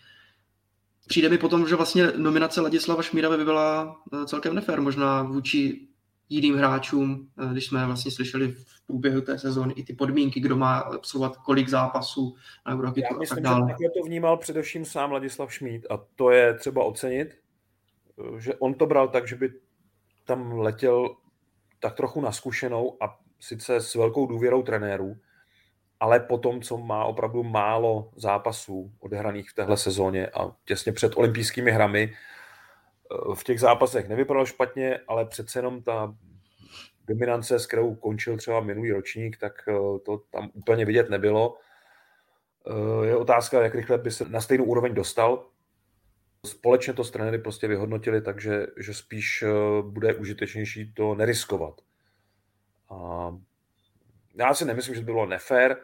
[1.10, 5.88] Přijde mi potom, že vlastně nominace Ladislava Šmíra by byla eh, celkem nefér, možná vůči
[6.30, 10.56] jiným hráčům, eh, když jsme vlastně slyšeli v průběhu té sezóny i ty podmínky, kdo
[10.56, 13.60] má absolvovat kolik zápasů na Eurokytu a tak dále.
[13.60, 17.38] Já myslím, že to vnímal především sám Ladislav Šmíd a to je třeba ocenit,
[18.18, 19.52] eh, že on to bral tak, že by
[20.24, 21.16] tam letěl
[21.80, 25.16] tak trochu na zkušenou a sice s velkou důvěrou trenérů,
[26.00, 31.70] ale potom, co má opravdu málo zápasů odehraných v téhle sezóně a těsně před olympijskými
[31.70, 32.14] hrami,
[33.34, 36.14] v těch zápasech nevypadal špatně, ale přece jenom ta
[37.06, 39.72] dominance, s kterou končil třeba minulý ročník, tak eh,
[40.04, 41.56] to tam úplně vidět nebylo.
[42.66, 45.46] Eh, je otázka, jak rychle by se na stejnou úroveň dostal.
[46.46, 49.44] Společně to s trenéry prostě vyhodnotili, takže že spíš
[49.82, 51.80] bude užitečnější to neriskovat.
[52.90, 53.30] A
[54.34, 55.76] já si nemyslím, že to bylo nefér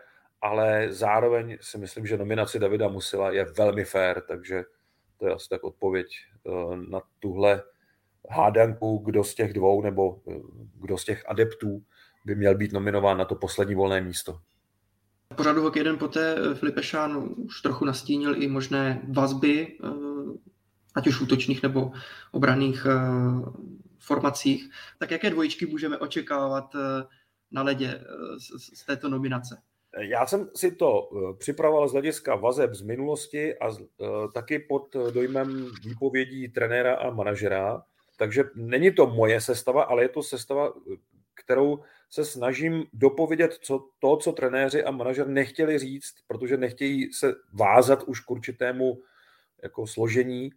[0.46, 4.64] ale zároveň si myslím, že nominace Davida Musila je velmi fair, takže
[5.18, 6.07] to je asi tak odpověď
[6.46, 6.50] eh,
[6.90, 7.62] na tuhle
[8.31, 10.40] hádanku, kdo z těch dvou nebo eh,
[10.74, 11.83] kdo z těch adeptů
[12.24, 14.40] by měl být nominován na to poslední volné místo.
[15.37, 19.79] Pořadu hokej jeden poté eh, Filipe Šán už trochu nastínil i možné vazby,
[20.94, 21.92] ať už útočných nebo
[22.33, 22.87] obraných
[23.98, 24.70] formacích.
[24.98, 26.76] Tak jaké dvojičky můžeme očekávat
[27.50, 28.05] na ledě
[28.74, 29.62] z této nominace?
[29.98, 33.78] Já jsem si to eh, připravoval z hlediska vazeb z minulosti a uh,
[34.35, 37.82] taky pod dojmem výpovědí trenéra a manažera.
[38.16, 40.72] Takže není to moje sestava, ale je to sestava,
[41.35, 47.35] kterou se snažím dopovědět co, to, co trenéři a manažer nechtěli říct, protože nechtějí se
[47.52, 49.02] vázat už k určitému
[49.62, 50.50] jako složení,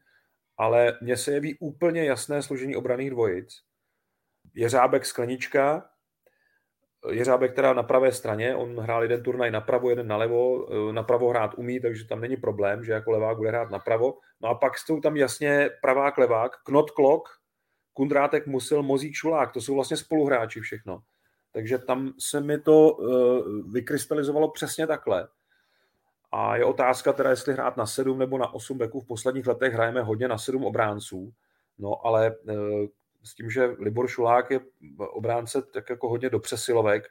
[0.58, 3.62] ale mně se jeví úplně jasné složení obraných dvojic.
[4.54, 5.90] Jeřábek Sklenička,
[7.12, 11.52] Jeřábek teda na pravé straně, on hrál jeden turnaj napravo, jeden nalevo, eh, napravo hrát
[11.58, 14.18] umí, takže tam není problém, že jako levák bude hrát napravo.
[14.42, 17.30] No a pak jsou tam jasně pravák, levák, Knot Klok,
[17.94, 21.00] Kundrátek, Musil, Mozík, Šulák, to jsou vlastně spoluhráči všechno.
[21.52, 25.28] Takže tam se mi to uh, vykrystalizovalo přesně takhle.
[26.32, 29.02] A je otázka teda, jestli hrát na 7 nebo na 8 beků.
[29.02, 31.34] V posledních letech hrajeme hodně na 7 obránců,
[31.78, 32.56] no ale uh,
[33.24, 34.60] s tím, že Libor Šulák je
[34.98, 37.04] obránce tak jako hodně do přesilovek,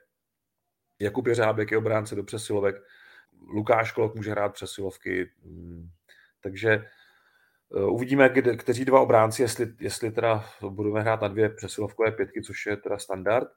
[0.99, 2.83] Jakub Jeřábek je obránce do přesilovek,
[3.47, 5.89] Lukáš Klok může hrát přesilovky, mm,
[6.43, 6.71] takže
[7.77, 12.43] eh, uvidíme, kde, kteří dva obránci, jestli, jestli teda budeme hrát na dvě přesilovkové pětky,
[12.43, 13.49] což je teda standard.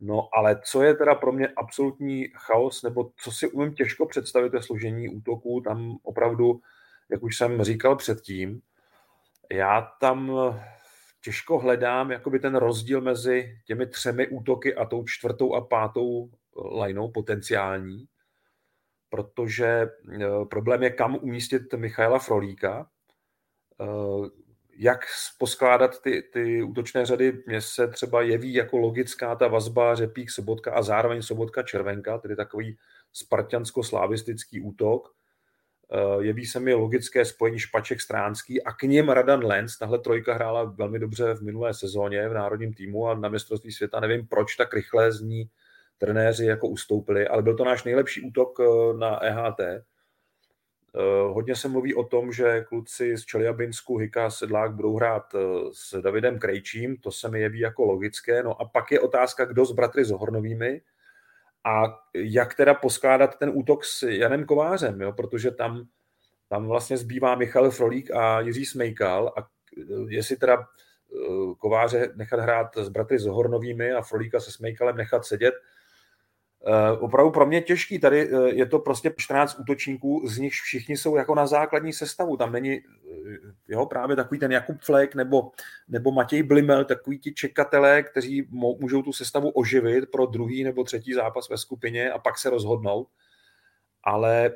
[0.00, 4.54] No ale co je teda pro mě absolutní chaos, nebo co si umím těžko představit,
[4.54, 6.60] je složení útoků, tam opravdu,
[7.10, 8.60] jak už jsem říkal předtím,
[9.52, 10.32] já tam
[11.20, 16.30] těžko hledám jakoby ten rozdíl mezi těmi třemi útoky a tou čtvrtou a pátou
[16.80, 18.06] lineou potenciální,
[19.08, 22.90] protože eh, problém je, kam umístit Michaela Frolíka,
[23.80, 23.84] eh,
[24.76, 25.00] jak
[25.38, 27.42] poskládat ty, ty útočné řady.
[27.46, 32.36] Mně se třeba jeví jako logická ta vazba Řepík, Sobotka a zároveň Sobotka Červenka, tedy
[32.36, 32.78] takový
[33.12, 35.14] spartiansko-slavistický útok.
[36.20, 39.78] Jeví se mi logické spojení Špaček Stránský a k něm Radan Lenz.
[39.78, 44.00] Tahle trojka hrála velmi dobře v minulé sezóně v národním týmu a na mistrovství světa
[44.00, 45.50] nevím, proč tak rychle z ní
[45.98, 48.58] trenéři jako ustoupili, ale byl to náš nejlepší útok
[48.98, 49.60] na EHT.
[51.28, 55.34] Hodně se mluví o tom, že kluci z Čeliabinsku, Hika, Sedlák budou hrát
[55.72, 58.42] s Davidem Krejčím, to se mi jeví jako logické.
[58.42, 60.80] No a pak je otázka, kdo s bratry Zohornovými,
[61.64, 61.82] a
[62.14, 65.12] jak teda poskládat ten útok s Janem Kovářem, jo?
[65.12, 65.86] protože tam,
[66.48, 69.48] tam vlastně zbývá Michal Frolík a Jiří Smejkal a
[70.08, 75.54] jestli teda eh, Kováře nechat hrát s bratry Zohornovými a Frolíka se Smejkalem nechat sedět,
[75.54, 75.79] Eh,
[77.00, 77.98] opravdu pro mě těžký.
[77.98, 82.36] Tady eh, je to prostě 14 útočníků, z nich všichni jsou jako na základní sestavu.
[82.36, 82.82] Tam není eh,
[83.68, 85.50] jo, právě takový ten Jakub Flek nebo,
[85.88, 91.14] nebo Matěj Blimel, takový ti čekatelé, kteří můžou tu sestavu oživit pro druhý nebo třetí
[91.14, 93.08] zápas ve skupině a pak se rozhodnout.
[94.04, 94.52] Ale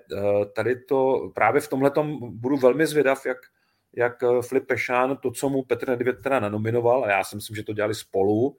[0.54, 3.38] tady to právě v tomhle budu velmi zvědav, jak,
[3.96, 4.12] jak
[4.48, 7.72] Filip Pešán, to, co mu Petr Nedvěd teda nanominoval, a já si myslím, že to
[7.72, 8.56] dělali spolu,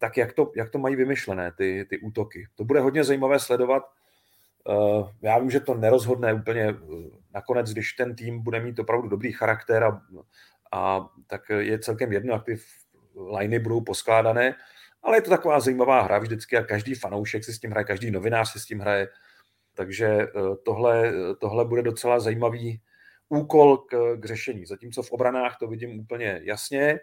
[0.00, 2.48] tak jak to, jak to mají vymyšlené, ty, ty útoky.
[2.54, 3.82] To bude hodně zajímavé sledovat.
[4.68, 6.74] Eh, já vím, že to nerozhodne úplně eh,
[7.34, 10.02] nakonec, když ten tým bude mít opravdu dobrý charakter a,
[10.72, 12.56] a tak je celkem jedno, jak ty
[13.30, 14.54] liney budou poskládané,
[15.02, 18.10] ale je to taková zajímavá hra vždycky a každý fanoušek si s tím hraje, každý
[18.10, 19.08] novinář si s tím hraje,
[19.74, 20.28] takže eh,
[20.64, 22.80] tohle, tohle bude docela zajímavý
[23.28, 24.66] úkol k, k řešení.
[24.66, 27.00] Zatímco v obranách to vidím úplně jasně,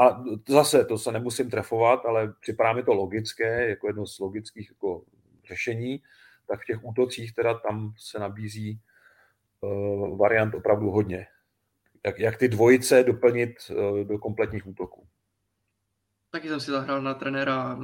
[0.00, 4.70] a zase, to se nemusím trefovat, ale připadá mi to logické, jako jedno z logických
[4.70, 5.02] jako
[5.48, 6.02] řešení,
[6.48, 8.80] tak v těch útocích teda tam se nabízí
[9.60, 11.26] uh, variant opravdu hodně.
[12.06, 15.06] Jak, jak ty dvojice doplnit uh, do kompletních útoků.
[16.30, 17.78] Taky jsem si zahrál na trenéra,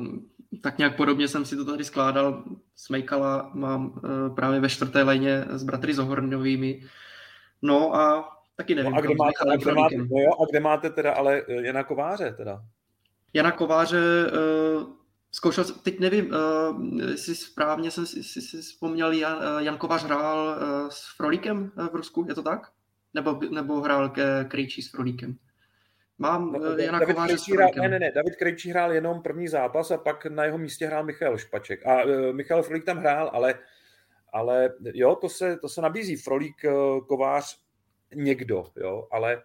[0.63, 2.45] tak nějak podobně jsem si to tady skládal.
[2.77, 6.83] Smejkala mám uh, právě ve čtvrté léně s bratry Zohornovými.
[7.63, 8.93] No a Taky nevím.
[8.93, 11.67] No a, kde máte, a, kde máte, no jo, a kde máte teda ale eh,
[11.67, 12.65] Jana Kováře teda?
[13.35, 14.93] Jana Kováře uh,
[15.33, 20.05] zkoušel, teď nevím, uh, jestli správně jsem si, si, si vzpomněl, Jan, uh, Jan Kovář
[20.05, 22.61] hrál uh, s Frolíkem v Rusku, je to tak?
[23.15, 25.37] Nebo, nebo hrál ke Krejčí s Frolíkem?
[26.19, 29.23] Mám no, uh, Jana David Kováře s hrál, Ne, ne, ne, David Krejčí hrál jenom
[29.23, 31.87] první zápas a pak na jeho místě hrál Michal Špaček.
[31.87, 33.55] A uh, Michal Frolík tam hrál, ale,
[34.33, 36.17] ale jo, to se, to se nabízí.
[36.17, 36.57] Frolík,
[37.09, 37.66] Kovář,
[38.15, 39.43] někdo, jo, ale,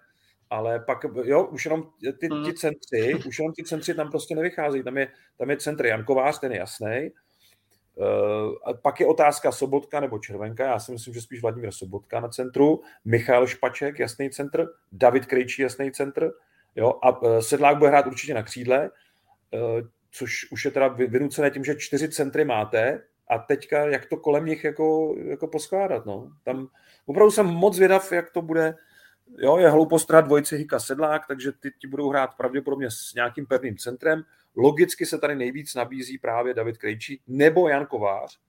[0.50, 2.54] ale pak, jo, už jenom ty, ty mhm.
[2.54, 6.52] centry, už jenom ty centry tam prostě nevycházejí, tam je, tam je centr Jankovář, ten
[6.52, 7.10] je jasný,
[7.95, 12.19] Uh, a pak je otázka Sobotka nebo Červenka, já si myslím, že spíš Vladimír Sobotka
[12.19, 16.32] na centru, Michal Špaček, jasný centr, David Krejčí, jasný centr,
[16.76, 18.89] jo, a uh, Sedlák bude hrát určitě na křídle,
[19.52, 24.17] uh, což už je teda vynucené tím, že čtyři centry máte, a teďka, jak to
[24.17, 26.31] kolem nich jako, jako poskládat, no.
[26.43, 26.67] Tam
[27.05, 28.75] opravdu jsem moc vědav, jak to bude,
[29.37, 33.45] jo, je hloupost hrát dvojici Hika Sedlák, takže ty ti budou hrát pravděpodobně s nějakým
[33.45, 34.23] pevným centrem.
[34.55, 38.39] Logicky se tady nejvíc nabízí právě David Krejčí nebo Jan Kovář.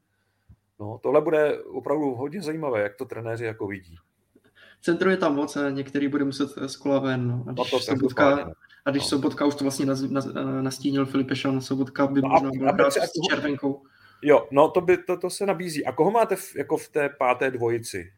[0.81, 3.97] No, tohle bude opravdu hodně zajímavé, jak to trenéři jako vidí.
[4.81, 7.29] Centru je tam moc, některý bude muset z kola ven.
[7.29, 7.45] No.
[7.49, 8.53] A když, no to Sobotka,
[8.85, 9.09] a když no.
[9.09, 9.87] Sobotka už to vlastně
[10.63, 13.83] nastínil Filipe Sobotka by no možná byl hrát s červenkou.
[14.23, 15.87] Jo, no to, by, to, to se nabízí.
[15.87, 18.13] A koho máte v, jako v té páté dvojici?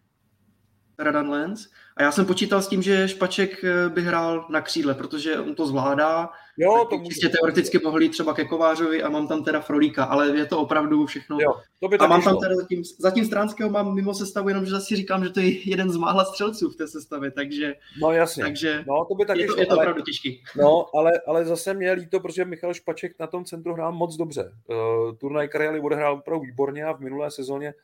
[0.99, 1.69] Radan Lenz.
[1.97, 5.55] A já jsem počítal s tím, že Špaček eh, by hrál na křídle, protože on
[5.55, 6.31] to zvládá.
[6.57, 7.29] Jo, to může.
[7.29, 11.39] teoreticky mohli třeba ke Kovářovi a mám tam teda Frolíka, ale je to opravdu všechno.
[11.41, 12.33] Jo, to by a mám šlo.
[12.33, 15.69] tam teda zatím, zatím Stránského mám mimo sestavu, jenom že zase říkám, že to je
[15.69, 18.45] jeden z mála střelců v té sestavě, takže, no, jasně.
[18.45, 20.43] takže no, to by taky je, to, šlo, je to ale, opravdu těžký.
[20.57, 24.53] No, ale, ale zase mě líto, protože Michal Špaček na tom centru hrál moc dobře.
[24.67, 27.75] Uh, turnaj Karely odehrál opravdu výborně a v minulé sezóně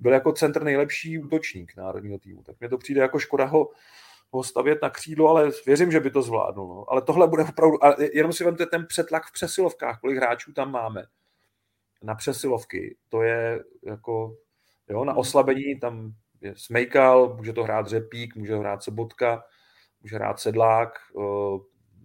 [0.00, 2.42] byl jako centr nejlepší útočník národního týmu.
[2.42, 3.70] Tak mě to přijde jako škoda ho,
[4.30, 6.74] ho stavět na křídlo, ale věřím, že by to zvládnul.
[6.74, 6.92] No.
[6.92, 10.70] Ale tohle bude opravdu, a jenom si vemte ten přetlak v přesilovkách, kolik hráčů tam
[10.70, 11.04] máme
[12.02, 12.96] na přesilovky.
[13.08, 14.36] To je jako,
[14.88, 19.44] jo, na oslabení tam je Smejkal, může to hrát Řepík, může hrát Sobotka,
[20.02, 20.98] může hrát Sedlák,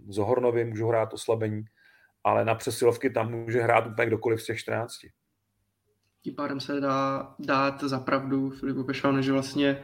[0.07, 1.65] Zohornovi může hrát oslabení,
[2.23, 4.93] ale na přesilovky tam může hrát úplně kdokoliv z těch 14
[6.21, 9.83] tím pádem se dá dát za pravdu Filipu Pešánu, že vlastně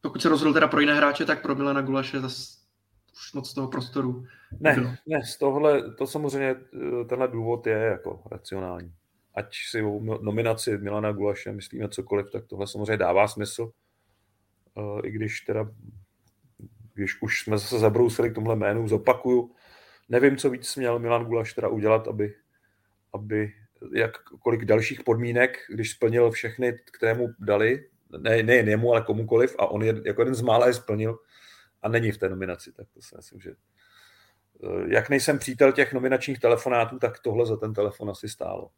[0.00, 2.56] pokud se rozhodl teda pro jiné hráče, tak pro Milana Gulaše zase
[3.12, 4.24] už moc toho prostoru.
[4.60, 4.90] Ne, bylo.
[5.06, 6.54] ne, z tohle, to samozřejmě
[7.08, 8.94] tenhle důvod je jako racionální.
[9.34, 13.70] Ať si o nominaci Milana Gulaše myslíme cokoliv, tak tohle samozřejmě dává smysl.
[15.04, 15.70] I když teda,
[16.94, 19.54] když už jsme zase zabrousili k tomhle jménu, zopakuju,
[20.08, 22.34] nevím, co víc měl Milan Gulaš teda udělat, aby,
[23.12, 23.52] aby
[23.92, 29.56] jak kolik dalších podmínek, když splnil všechny, které mu dali ne, ne jemu, ale komukoliv
[29.58, 31.18] a on je, jako jeden z mála je splnil
[31.82, 35.92] a není v té nominaci, tak to si myslím, že eh, jak nejsem přítel těch
[35.92, 38.70] nominačních telefonátů, tak tohle za ten telefon asi stálo.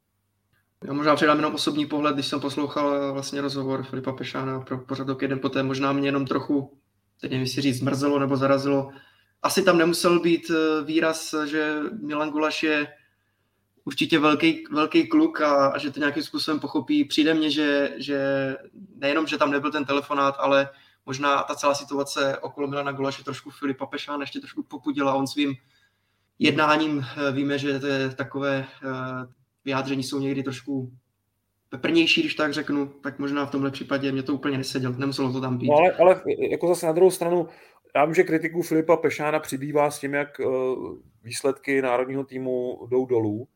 [0.85, 5.23] Já možná předám jenom osobní pohled, když jsem poslouchal vlastně rozhovor Filipa Pešána pro pořadok
[5.23, 6.79] jeden poté, možná mě jenom trochu,
[7.21, 8.91] teď nevím, si říct, zmrzelo nebo zarazilo.
[9.43, 12.87] Asi tam nemusel být eh, výraz, že Milan Gulaš je
[13.89, 17.05] určitě velký, velký kluk a, a že to nějakým způsobem pochopí.
[17.05, 18.19] Přijde mně, že, že
[18.97, 20.69] nejenom, že tam nebyl ten telefonát, ale
[21.07, 25.15] možná ta celá situace okolo Milana Gulaše trošku Filipa Pešána ještě trošku popudila.
[25.15, 25.55] On svým
[26.39, 28.89] jednáním eh, víme, že to je takové eh,
[29.65, 30.93] vyjádření jsou někdy trošku
[31.69, 35.41] peprnější, když tak řeknu, tak možná v tomhle případě mě to úplně neseděl, nemuselo to
[35.41, 35.69] tam být.
[35.69, 37.49] No ale, ale jako zase na druhou stranu,
[37.97, 43.07] já vím, že kritiku Filipa Pešána přibývá s tím, jak uh, výsledky národního týmu jdou
[43.07, 43.49] dolů,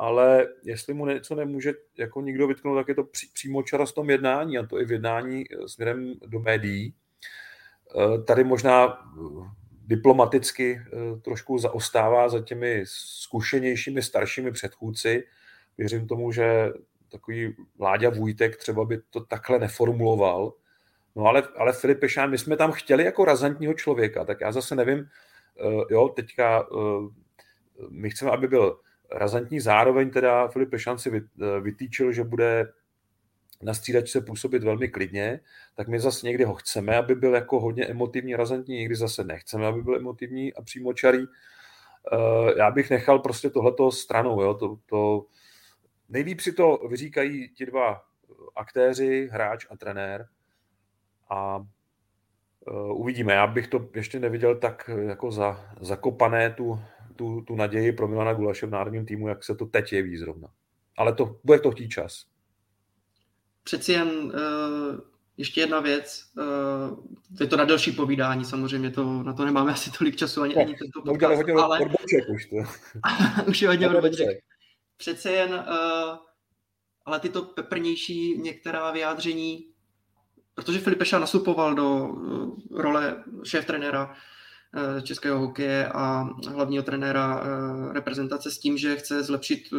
[0.00, 3.92] ale jestli mu něco nemůže jako nikdo vytknout, tak je to pří, přímo čara s
[3.92, 6.94] tom jednání, a to i v jednání eh, směrem do médií.
[7.94, 8.98] Uh, tady možná
[9.86, 10.80] diplomaticky
[11.22, 15.24] trošku zaostává za těmi zkušenějšími, staršími předchůdci,
[15.78, 16.72] věřím tomu, že
[17.12, 20.52] takový Láďa Vujtek třeba by to takhle neformuloval.
[21.16, 24.74] No ale, ale Filip Pešán, my jsme tam chtěli jako razantního člověka, tak já zase
[24.74, 25.08] nevím,
[25.90, 26.66] jo, teďka
[27.88, 28.78] my chceme, aby byl
[29.12, 31.20] razantní, zároveň teda Filip Pešán si uh,
[31.60, 32.72] vytýčil, že bude
[33.62, 35.40] na střídačce působit velmi klidně,
[35.74, 39.66] tak my zase někdy ho chceme, aby byl jako hodně emotivní, razantní, někdy zase nechceme,
[39.66, 41.18] aby byl emotivní a přímočarý.
[41.18, 45.26] Uh, já bych nechal prostě tohleto stranou, jo, to, to
[46.10, 48.02] Nejlíp si to vyříkají ti dva
[48.56, 50.28] aktéři, hráč a trenér.
[51.30, 53.32] A uh, uvidíme.
[53.32, 56.80] Já bych to ještě neviděl tak jako za, zakopané tu,
[57.20, 60.48] tu, tu naději pro Milana Gulaše v národním týmu, jak se to teď jeví zrovna.
[60.96, 62.24] Ale to bude to chtít čas.
[63.64, 64.32] Přeci jen uh,
[65.36, 66.24] ještě jedna věc.
[66.36, 66.98] Uh,
[67.40, 70.60] je to na delší povídání, samozřejmě to, na to nemáme asi tolik času ani, no,
[70.60, 71.36] ani tento podcast.
[71.36, 71.80] Hodně ale...
[72.34, 72.56] už to.
[73.50, 74.38] už je hodně odboček
[74.96, 76.16] přece jen, uh,
[77.04, 79.66] ale tyto peprnější některá vyjádření,
[80.54, 84.16] protože Filip Peša nastupoval do uh, role šéf trenéra uh,
[85.02, 89.78] českého hokeje a hlavního trenéra uh, reprezentace s tím, že chce zlepšit uh,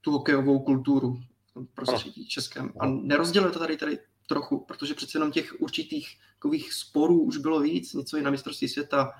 [0.00, 1.20] tu hokejovou kulturu
[1.54, 2.72] v prostředí českém.
[2.80, 7.60] A nerozděluje to tady, tady trochu, protože přece jenom těch určitých takových sporů už bylo
[7.60, 9.12] víc, něco i na mistrovství světa,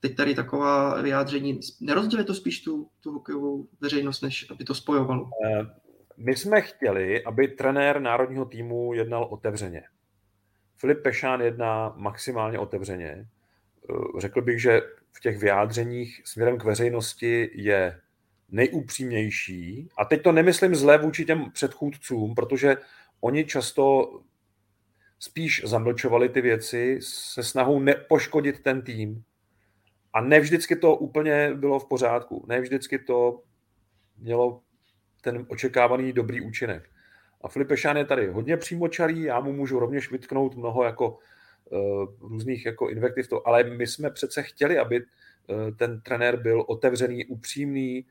[0.00, 5.30] teď tady taková vyjádření, nerozdělí to spíš tu, tu hokejovou veřejnost, než aby to spojovalo?
[5.46, 5.66] Eh,
[6.16, 9.82] my jsme chtěli, aby trenér národního týmu jednal otevřeně.
[10.76, 13.28] Filip Pešán jedná maximálně otevřeně.
[13.90, 14.80] Eh, řekl bych, že
[15.12, 18.00] v těch vyjádřeních směrem k veřejnosti je
[18.48, 19.88] nejupřímnější.
[19.98, 22.76] A teď to nemyslím zlé vůči těm předchůdcům, protože
[23.20, 24.10] oni často
[25.18, 29.22] spíš zamlčovali ty věci se snahou nepoškodit ten tým.
[30.12, 32.44] A ne vždycky to úplně bylo v pořádku.
[32.48, 33.42] Ne vždycky to
[34.18, 34.60] mělo
[35.20, 36.90] ten očekávaný dobrý účinek.
[37.40, 41.18] A Filip Pešán je tady hodně přímočarý, já mu můžu rovněž vytknout mnoho jako
[42.20, 45.06] různých jako invektiv, to, ale my jsme přece chtěli, aby uh,
[45.76, 48.06] ten trenér byl otevřený, upřímný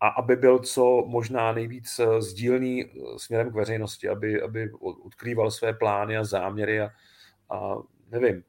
[0.00, 2.84] a aby byl co možná nejvíc eh, sdílný
[3.16, 6.90] směrem k veřejnosti, aby, aby odkrýval své plány a záměry a,
[7.50, 7.76] a
[8.10, 8.44] nevím,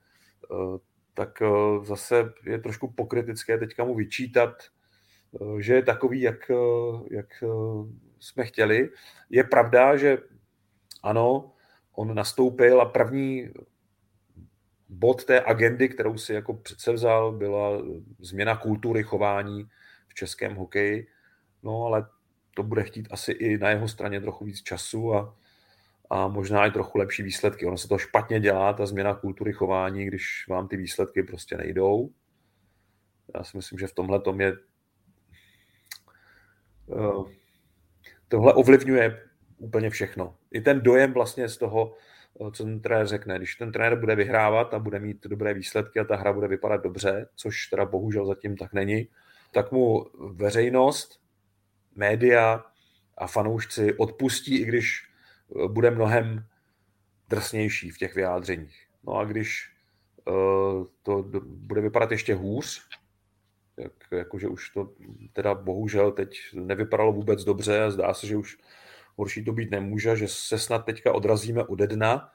[1.16, 4.54] tak eh, zase je trošku pokritické teďka mu vyčítat,
[5.42, 7.44] eh, že je takový, jak, eh, jak
[8.20, 8.90] jsme chtěli.
[9.30, 10.18] Je pravda, že
[11.04, 11.52] ano,
[11.96, 13.50] on nastoupil a první
[14.90, 17.82] bod té agendy, kterou si jako předsevzal, byla
[18.20, 19.70] změna kultury chování
[20.08, 21.08] v českém hokeji.
[21.64, 22.08] No ale
[22.56, 25.36] to bude chtít asi i na jeho straně trochu víc času a
[26.10, 27.66] a možná i trochu lepší výsledky.
[27.66, 32.10] Ono se to špatně dělá, ta změna kultury chování, když vám ty výsledky prostě nejdou.
[33.36, 34.54] Já si myslím, že v tomhle tom je
[36.92, 37.34] eh,
[38.28, 39.22] tohle ovlivňuje
[39.58, 40.36] úplně všechno.
[40.52, 41.96] I ten dojem vlastně z toho,
[42.38, 43.38] co ten trenér řekne.
[43.38, 46.84] Když ten trenér bude vyhrávat a bude mít dobré výsledky a ta hra bude vypadat
[46.84, 49.08] dobře, což teda bohužel zatím tak není,
[49.52, 51.22] tak mu veřejnost,
[51.96, 52.66] média
[53.18, 55.10] a fanoušci odpustí, i když
[55.68, 56.46] bude mnohem
[57.30, 58.88] drsnější v těch vyjádřeních.
[59.04, 59.72] No a když
[60.26, 62.82] uh, to bude vypadat ještě hůř,
[63.78, 64.94] jak, jakože už to
[65.34, 68.58] teda bohužel teď nevypadalo vůbec dobře a zdá se, že už
[69.16, 72.32] horší to být nemůže, že se snad teďka odrazíme ode dna,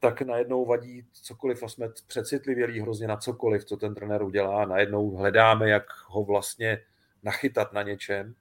[0.00, 4.64] tak najednou vadí cokoliv a jsme přecitlivělí hrozně na cokoliv, co ten trenér udělá.
[4.64, 6.78] Najednou hledáme, jak ho vlastně
[7.22, 8.34] nachytat na něčem.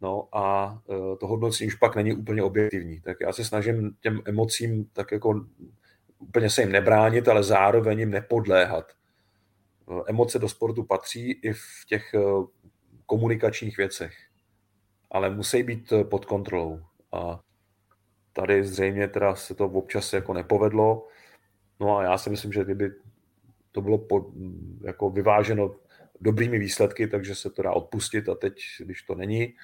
[0.00, 0.78] No a
[1.20, 3.00] to hodnocení už pak není úplně objektivní.
[3.00, 5.46] Tak já se snažím těm emocím tak jako
[6.18, 8.92] úplně se jim nebránit, ale zároveň jim nepodléhat.
[10.06, 12.14] Emoce do sportu patří i v těch
[13.06, 14.14] komunikačních věcech,
[15.10, 16.80] ale musí být pod kontrolou.
[17.12, 17.40] A
[18.32, 21.08] tady zřejmě teda se to občas jako nepovedlo.
[21.80, 22.90] No a já si myslím, že kdyby
[23.72, 24.26] to bylo pod,
[24.84, 25.74] jako vyváženo
[26.20, 29.54] dobrými výsledky, takže se to dá odpustit a teď, když to není,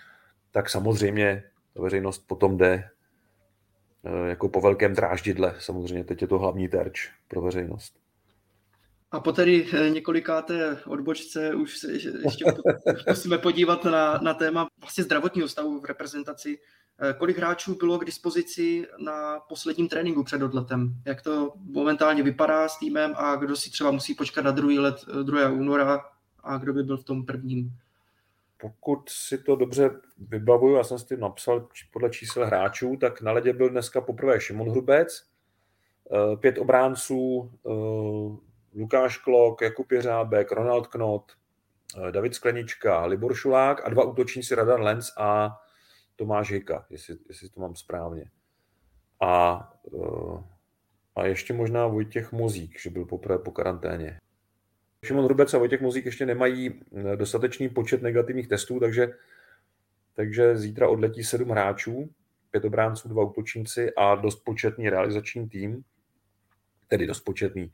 [0.50, 2.88] tak samozřejmě ta veřejnost potom jde
[4.04, 5.54] eh, jako po velkém dráždidle.
[5.58, 8.01] Samozřejmě teď je to hlavní terč pro veřejnost.
[9.12, 12.44] A po tedy eh, několikáté odbočce už se ještě
[13.08, 16.58] musíme podívat na, na téma vlastně zdravotního stavu v reprezentaci.
[16.98, 20.94] Eh, kolik hráčů bylo k dispozici na posledním tréninku před odletem?
[21.06, 24.96] Jak to momentálně vypadá s týmem a kdo si třeba musí počkat na druhý let
[25.22, 25.40] 2.
[25.40, 26.04] Eh, února
[26.44, 27.72] a kdo by byl v tom prvním?
[28.60, 33.32] Pokud si to dobře vybavuju, já jsem si to napsal podle čísel hráčů, tak na
[33.32, 35.24] ledě byl dneska poprvé Šimon Hrubec,
[36.40, 37.50] pět obránců,
[38.74, 41.32] Lukáš Klok, Jakub Jeřábek, Ronald Knot,
[42.08, 45.58] eh, David Sklenička, Libor Šulák a dva útočníci Radan Lenz a
[46.16, 48.30] Tomáš Hika, jestli, jestli to mám správně.
[49.20, 50.42] A, eh,
[51.16, 54.18] a ještě možná Vojtěch Mozík, že byl poprvé po karanténě.
[55.04, 59.12] Šimon Hrubec a Vojtěch Mozík ještě nemají eh, dostatečný počet negativních testů, takže,
[60.14, 62.10] takže zítra odletí sedm hráčů,
[62.50, 65.84] pět obránců, dva útočníci a dost početný realizační tým,
[66.88, 67.72] tedy dost početný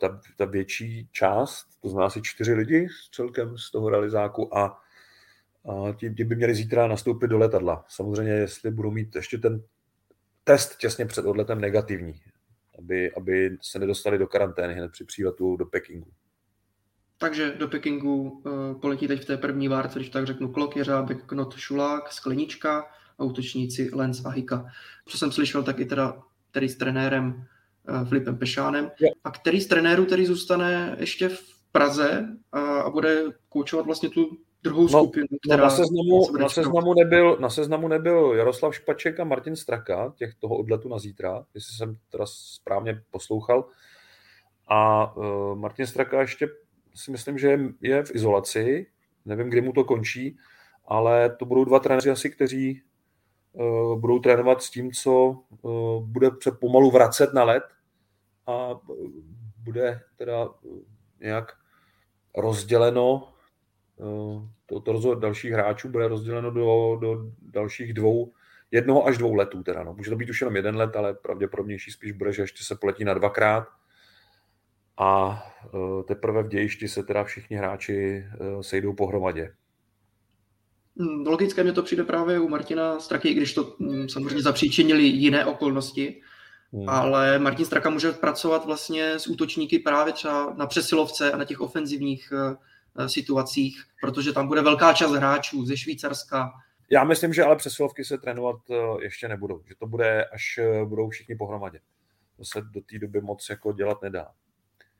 [0.00, 5.92] ta, ta větší část, to znamená asi čtyři lidi celkem z toho realizáku a, a
[5.92, 7.84] ti, ti by měli zítra nastoupit do letadla.
[7.88, 9.62] Samozřejmě, jestli budou mít ještě ten
[10.44, 12.20] test těsně před odletem negativní,
[12.78, 16.10] aby, aby se nedostali do karantény hned při příletu do Pekingu.
[17.18, 21.24] Takže do Pekingu uh, poletí teď v té první várce, když tak řeknu Klok, Jeřábek,
[21.26, 24.66] Knot, Šulák, Sklenička a útočníci Lenz a Hika.
[25.06, 27.55] Co jsem slyšel, tak i teda tady s trenérem Eh,
[28.08, 29.08] Filipem Pešánem, je.
[29.24, 34.38] a který z trenérů tedy zůstane ještě v Praze a, a bude koučovat vlastně tu
[34.62, 35.56] druhou no, skupinu, no, která...
[35.56, 40.34] No na, seznamu, na, seznamu nebyl, na seznamu nebyl Jaroslav Špaček a Martin Straka, těch
[40.34, 43.64] toho odletu na zítra, jestli jsem teda správně poslouchal.
[44.68, 46.48] A uh, Martin Straka ještě
[46.94, 48.86] si myslím, že je v izolaci,
[49.24, 50.38] nevím, kdy mu to končí,
[50.86, 52.82] ale to budou dva trenéři asi, kteří
[53.52, 57.62] uh, budou trénovat s tím, co uh, bude se pomalu vracet na let
[58.46, 58.80] a
[59.64, 60.48] bude teda
[61.20, 61.52] nějak
[62.36, 63.32] rozděleno,
[64.00, 68.32] eh, to, to rozhodl dalších hráčů bude rozděleno do, do dalších dvou,
[68.70, 69.94] jednoho až dvou letů teda, no.
[69.94, 73.04] Může to být už jenom jeden let, ale pravděpodobnější spíš bude, že ještě se poletí
[73.04, 73.68] na dvakrát
[74.98, 79.54] a eh, teprve v dějišti se teda všichni hráči eh, sejdou pohromadě.
[80.98, 85.44] Hmm, logické mě to přijde právě u Martina Straky, když to hm, samozřejmě zapříčinili jiné
[85.46, 86.20] okolnosti,
[86.72, 86.88] Hmm.
[86.88, 91.60] Ale Martin Straka může pracovat vlastně s útočníky právě třeba na přesilovce a na těch
[91.60, 96.52] ofenzivních uh, situacích, protože tam bude velká část hráčů ze Švýcarska.
[96.90, 101.08] Já myslím, že ale přesilovky se trénovat uh, ještě nebudou, že to bude, až budou
[101.08, 101.80] všichni pohromadě.
[102.36, 104.28] To se do té doby moc jako dělat nedá.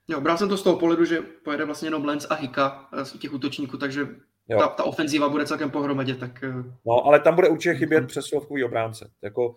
[0.08, 3.18] Jo, bral jsem to z toho pohledu, že pojede vlastně jenom Lenz a Hika z
[3.18, 4.08] těch útočníků, takže
[4.58, 6.14] ta, ta ofenzíva bude celkem pohromadě.
[6.14, 6.44] Tak...
[6.86, 9.10] No, ale tam bude určitě chybět přesilovkový obránce.
[9.22, 9.56] Jako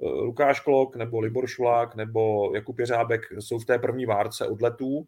[0.00, 5.06] Lukáš Klok nebo Libor Šulák nebo Jakub Jeřábek jsou v té první várce odletů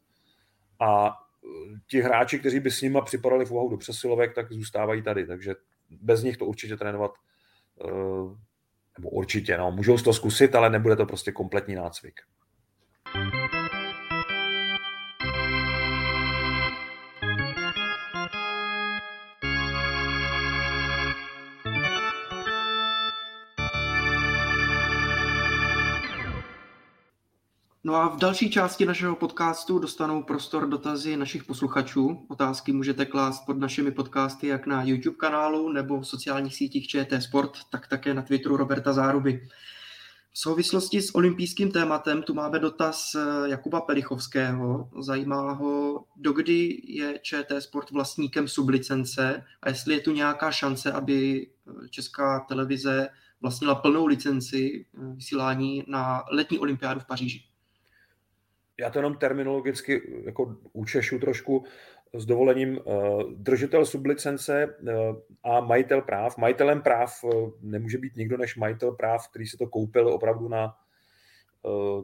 [0.80, 1.12] a
[1.44, 5.26] eh, ti hráči, kteří by s nima připadali v úvahu do přesilovek, tak zůstávají tady,
[5.26, 5.54] takže
[5.90, 7.10] bez nich to určitě trénovat
[7.84, 8.36] eh,
[8.98, 12.20] nebo určitě, no, můžou to zkusit, ale nebude to prostě kompletní nácvik.
[27.84, 32.26] No a v další části našeho podcastu dostanou prostor dotazy našich posluchačů.
[32.28, 37.22] Otázky můžete klást pod našimi podcasty jak na YouTube kanálu nebo v sociálních sítích ČT
[37.22, 39.48] Sport, tak také na Twitteru Roberta Záruby.
[40.32, 44.90] V souvislosti s olympijským tématem tu máme dotaz Jakuba Pelichovského.
[45.00, 51.46] Zajímá ho, dokdy je ČT Sport vlastníkem sublicence a jestli je tu nějaká šance, aby
[51.90, 53.08] česká televize
[53.40, 57.51] vlastnila plnou licenci vysílání na letní olympiádu v Paříži
[58.82, 61.64] já to jenom terminologicky jako učešu trošku
[62.14, 62.82] s dovolením eh,
[63.34, 64.92] držitel sublicence eh,
[65.42, 66.38] a majitel práv.
[66.38, 67.28] Majitelem práv eh,
[67.60, 70.76] nemůže být nikdo než majitel práv, který se to koupil opravdu na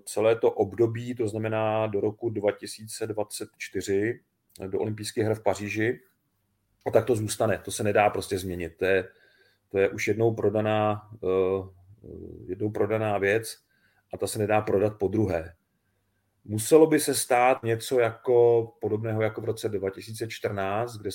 [0.05, 4.21] celé to období, to znamená do roku 2024,
[4.67, 6.01] do olympijských her v Paříži.
[6.87, 8.77] A tak to zůstane, to se nedá prostě změnit.
[8.77, 9.09] To je,
[9.69, 11.11] to je už jednou prodaná,
[12.47, 13.57] jednou prodaná věc
[14.15, 15.55] a ta se nedá prodat po druhé.
[16.51, 21.11] Muselo by se stát něco jako podobného jako v roce 2014, kde,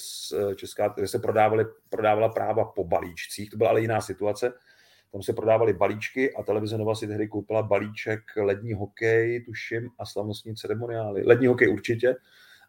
[0.56, 4.54] Česká, kde se prodávaly, prodávala práva po balíčcích, to byla ale jiná situace.
[5.12, 10.06] Tam se prodávaly balíčky a televize Nova si tehdy koupila balíček lední hokej, tuším, a
[10.06, 11.24] slavnostní ceremoniály.
[11.26, 12.16] Lední hokej určitě.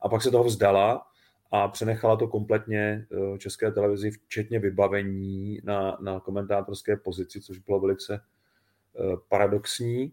[0.02, 1.06] A pak se toho vzdala
[1.50, 7.80] a přenechala to kompletně eh, české televizi, včetně vybavení na, na komentátorské pozici, což bylo
[7.80, 10.12] velice eh, paradoxní.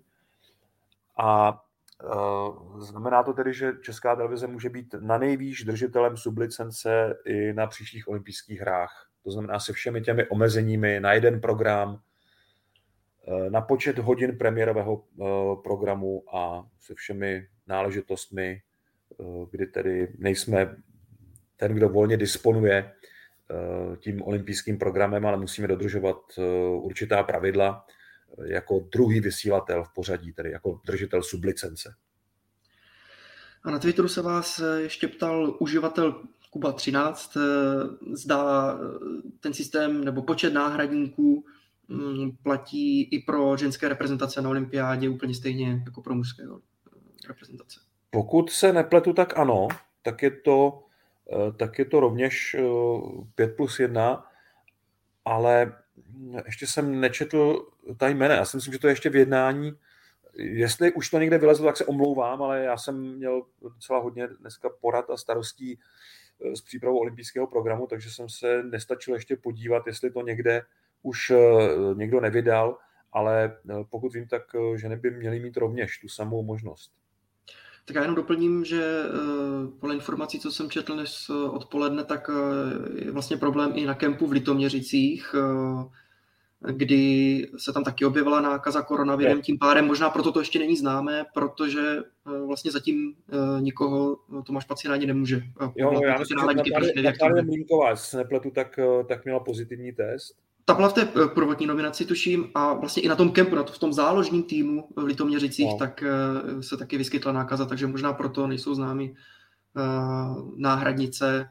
[1.17, 1.70] A eh,
[2.77, 8.07] znamená to tedy, že česká televize může být na nejvýš držitelem sublicence i na příštích
[8.07, 9.07] olympijských hrách.
[9.23, 11.99] To znamená se všemi těmi omezeními na jeden program,
[13.49, 15.03] na počet hodin premiérového
[15.63, 18.61] programu a se všemi náležitostmi,
[19.51, 20.75] kdy tedy nejsme
[21.57, 28.00] ten, kdo volně disponuje eh, tím olympijským programem, ale musíme dodržovat eh, určitá pravidla eh,
[28.43, 31.95] jako druhý vysílatel v pořadí, tedy jako držitel sublicence.
[33.63, 37.38] A na Twitteru se vás ještě ptal uživatel Kuba 13,
[38.13, 38.73] zda
[39.39, 41.45] ten systém nebo počet náhradníků
[41.88, 46.43] mm, platí i pro ženské reprezentace na olympiádě úplně stejně jako pro mužské
[47.27, 47.79] reprezentace.
[48.09, 49.67] Pokud se nepletu, tak ano,
[50.01, 50.84] tak je to
[51.32, 52.55] Eh, tak je to rovněž
[53.36, 54.25] 5 eh, plus 1,
[55.25, 55.73] ale
[56.45, 58.35] ještě jsem nečetl ta jména.
[58.35, 59.73] Já si myslím, že to je ještě v jednání.
[60.33, 64.69] Jestli už to někde vylezlo, tak se omlouvám, ale já jsem měl docela hodně dneska
[64.81, 65.79] porad a starostí
[66.45, 70.61] eh, s přípravou olympijského programu, takže jsem se nestačil ještě podívat, jestli to někde
[71.03, 71.31] už
[71.95, 72.77] někdo nevydal,
[73.11, 73.57] ale
[73.89, 74.43] pokud vím, tak
[74.75, 77.00] ženy by měly mít rovněž tu samou možnost.
[77.86, 82.29] Tak já jenom doplním, že eh, podle informací, co jsem četl dnes eh, odpoledne, tak
[82.29, 85.36] eh, je vlastně problém i na kempu v Litoměřicích,
[86.71, 91.25] kdy se tam taky objevila nákaza koronavirem, tím pádem možná proto to ještě není známé,
[91.34, 91.97] protože
[92.45, 93.13] vlastně zatím
[93.59, 95.41] nikoho Tomáš Pacina ani nemůže.
[95.75, 96.39] Jo, já myslím,
[96.95, 100.36] že Natálie Mlínková, jestli se nepletu, tak, tak měla pozitivní test
[100.66, 103.64] ta byla v té eh, prvotní nominaci, tuším, a vlastně i na tom kempu, na
[103.64, 105.78] to, v tom záložním týmu v Litoměřicích, no.
[105.78, 106.03] tak
[106.53, 109.16] uh, se taky vyskytla nákaza, takže možná proto nejsou známy
[110.57, 111.49] náhradnice,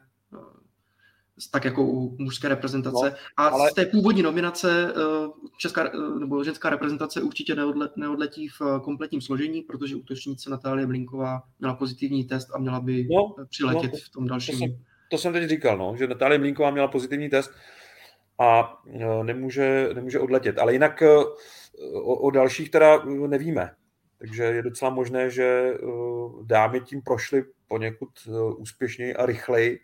[1.51, 3.11] tak jako u mužské reprezentace.
[3.11, 3.71] No, a ale...
[3.71, 4.95] z té původní nominace
[5.59, 11.75] česká nebo ženská reprezentace určitě neodle, neodletí v kompletním složení, protože útočnice Natálie Blinková měla
[11.75, 14.59] pozitivní test a měla by no, přiletět no, to, v tom dalším.
[14.59, 14.77] To jsem,
[15.11, 17.51] to jsem teď říkal, no, že Natálie Blinková měla pozitivní test
[18.41, 20.59] a e, nemůže, nemůže odletět.
[20.59, 21.09] Ale jinak e,
[21.95, 23.71] o, o dalších teda nevíme.
[24.19, 25.77] Takže je docela možné, že e,
[26.43, 28.09] dámy tím prošly poněkud
[28.59, 29.81] úspěšněji a rychleji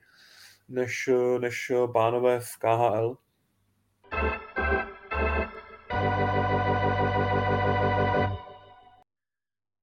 [0.68, 3.16] než, než pánové v KHL.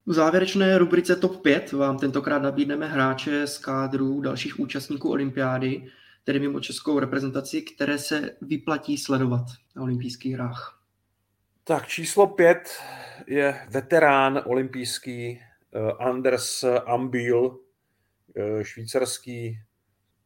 [0.06, 5.92] V závěrečné rubrice TOP 5 vám tentokrát nabídneme hráče z kádru dalších účastníků olympiády
[6.24, 9.46] tedy mimo českou reprezentaci, které se vyplatí sledovat
[9.76, 10.82] na olympijských hrách.
[11.64, 12.80] Tak číslo pět
[13.28, 17.58] je veterán olympijský uh, Anders Ambil, uh,
[18.62, 19.60] švýcarský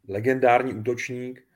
[0.07, 1.47] legendární útočník,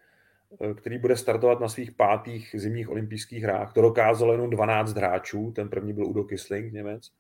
[0.50, 3.74] uh, který bude startovat na svých pátých zimních olympijských hrách.
[3.74, 7.12] To dokázalo jenom 12 hráčů, ten první byl Udo Kisling, Němec.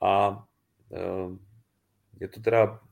[0.00, 0.44] A
[2.20, 2.87] je to teda Eh,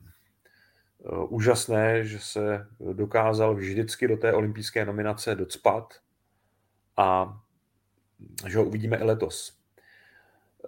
[1.29, 5.93] úžasné, že se dokázal vždycky do té olympijské nominace docpat
[6.97, 7.39] a
[8.47, 9.57] že ho uvidíme i letos.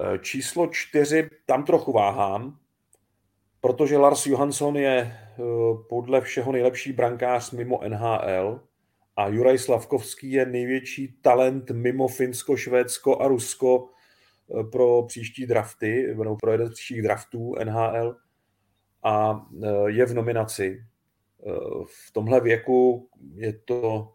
[0.01, 2.57] Eh, číslo čtyři, tam trochu váhám,
[3.61, 5.41] protože Lars Johansson je eh,
[5.89, 8.61] podle všeho nejlepší brankář mimo NHL
[9.15, 13.89] a Juraj Slavkovský je největší talent mimo Finsko, Švédsko a Rusko
[14.71, 18.15] pro příští drafty, nebo pro jeden z příštích draftů NHL
[19.03, 20.65] a e, je v nominaci.
[20.65, 21.51] E,
[21.85, 24.13] v tomhle věku je to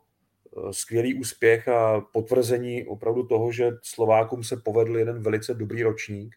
[0.69, 6.37] e, skvělý úspěch a potvrzení opravdu toho, že Slovákům se povedl jeden velice dobrý ročník.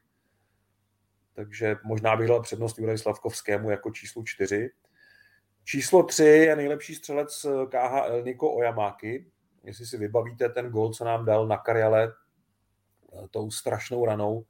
[1.33, 4.69] Takže možná bych dal přednost Juraj Slavkovskému jako číslo čtyři.
[5.63, 9.31] Číslo tři je nejlepší střelec KHL Niko Ojamáky.
[9.63, 12.13] Jestli si vybavíte ten gol, co nám dal na Karjale
[13.31, 14.45] tou strašnou ranou,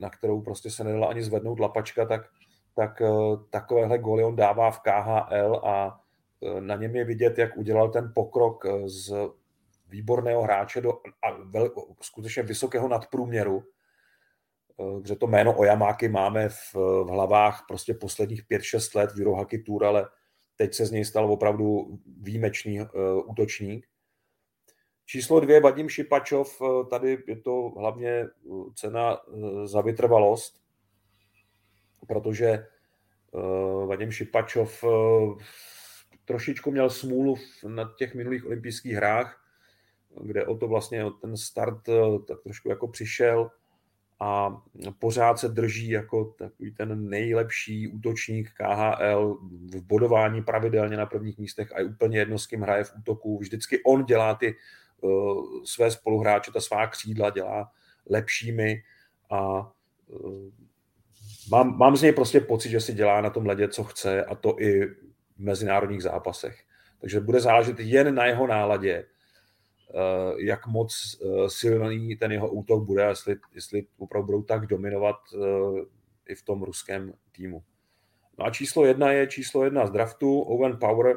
[0.00, 2.30] na kterou prostě se nedala ani zvednout lapačka, tak
[2.74, 3.08] tak eh,
[3.50, 6.00] takovéhle góly on dává v KHL a
[6.42, 9.14] eh, na něm je vidět, jak udělal ten pokrok eh, z
[9.88, 11.70] výborného hráče do a vel,
[12.00, 13.64] skutečně vysokého nadprůměru,
[14.76, 19.84] protože to jméno Ojamáky máme v, v hlavách prostě posledních 5-6 let v Eurohockey Tour,
[19.84, 20.08] ale
[20.56, 22.86] teď se z něj stal opravdu výjimečný uh,
[23.24, 23.86] útočník.
[25.06, 28.24] Číslo dvě, Vadim Šipačov, tady je to hlavně
[28.74, 29.18] cena
[29.64, 30.63] za vytrvalost,
[32.06, 32.66] protože
[33.86, 34.84] Vadim Šipačov
[36.24, 37.36] trošičku měl smůlu
[37.68, 39.44] na těch minulých olympijských hrách,
[40.20, 41.78] kde o to vlastně ten start
[42.28, 43.50] tak trošku jako přišel
[44.20, 44.62] a
[44.98, 49.34] pořád se drží jako takový ten nejlepší útočník KHL
[49.74, 53.38] v bodování pravidelně na prvních místech a je úplně jedno, s kým hraje v útoku.
[53.38, 54.56] Vždycky on dělá ty
[55.00, 57.70] uh, své spoluhráče, ta svá křídla dělá
[58.10, 58.82] lepšími
[59.30, 59.72] a
[60.06, 60.50] uh,
[61.50, 64.34] mám, mám z něj prostě pocit, že si dělá na tom ledě, co chce a
[64.34, 66.64] to i v mezinárodních zápasech.
[67.00, 69.04] Takže bude záležet jen na jeho náladě
[69.94, 75.16] Eh, jak moc eh, silný ten jeho útok bude, jestli, jestli opravdu budou tak dominovat
[75.34, 75.84] eh,
[76.26, 77.62] i v tom ruském týmu.
[78.38, 81.16] No a číslo jedna je číslo jedna z draftu, Owen Power.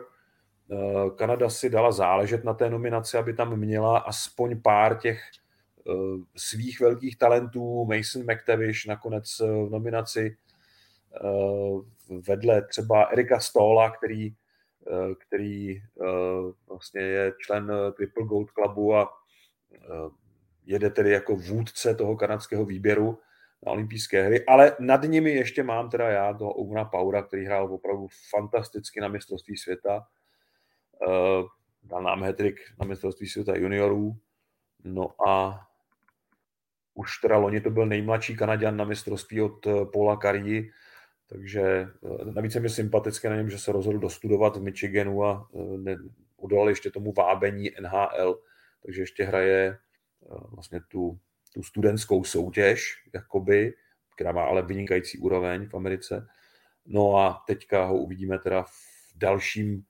[1.15, 5.21] Kanada si dala záležet na té nominaci, aby tam měla aspoň pár těch
[6.35, 7.85] svých velkých talentů.
[7.85, 10.37] Mason McTavish nakonec v nominaci
[12.27, 14.35] vedle třeba Erika Stola, který
[14.89, 15.81] Eh, který eh,
[16.69, 19.09] vlastně je člen eh, Triple Gold Clubu a
[20.65, 23.19] jede tedy jako vůdce toho kanadského výběru
[23.65, 27.73] na olympijské hry, ale nad nimi ještě mám teda já toho Ouna Paura, který hrál
[27.73, 30.07] opravdu fantasticky na mistrovství světa.
[31.83, 34.15] Dal nám hetrik na mistrovství světa juniorů.
[34.83, 35.66] No a
[36.97, 40.71] už teda loni to byl nejmladší Kanaděn na mistrovství od Paula Karii,
[41.29, 45.49] takže eh, navíc je mi sympatické na něm, že se rozhodl dostudovat v Michiganu a
[45.55, 45.97] eh, ne,
[46.37, 48.39] udal ještě tomu vábení NHL,
[48.85, 51.19] takže ještě hraje eh, vlastně tu,
[51.53, 53.73] tu studentskou soutěž, jakoby,
[54.15, 56.27] která má ale vynikající úroveň v Americe.
[56.85, 58.73] No a teďka ho uvidíme teda v
[59.15, 59.83] dalším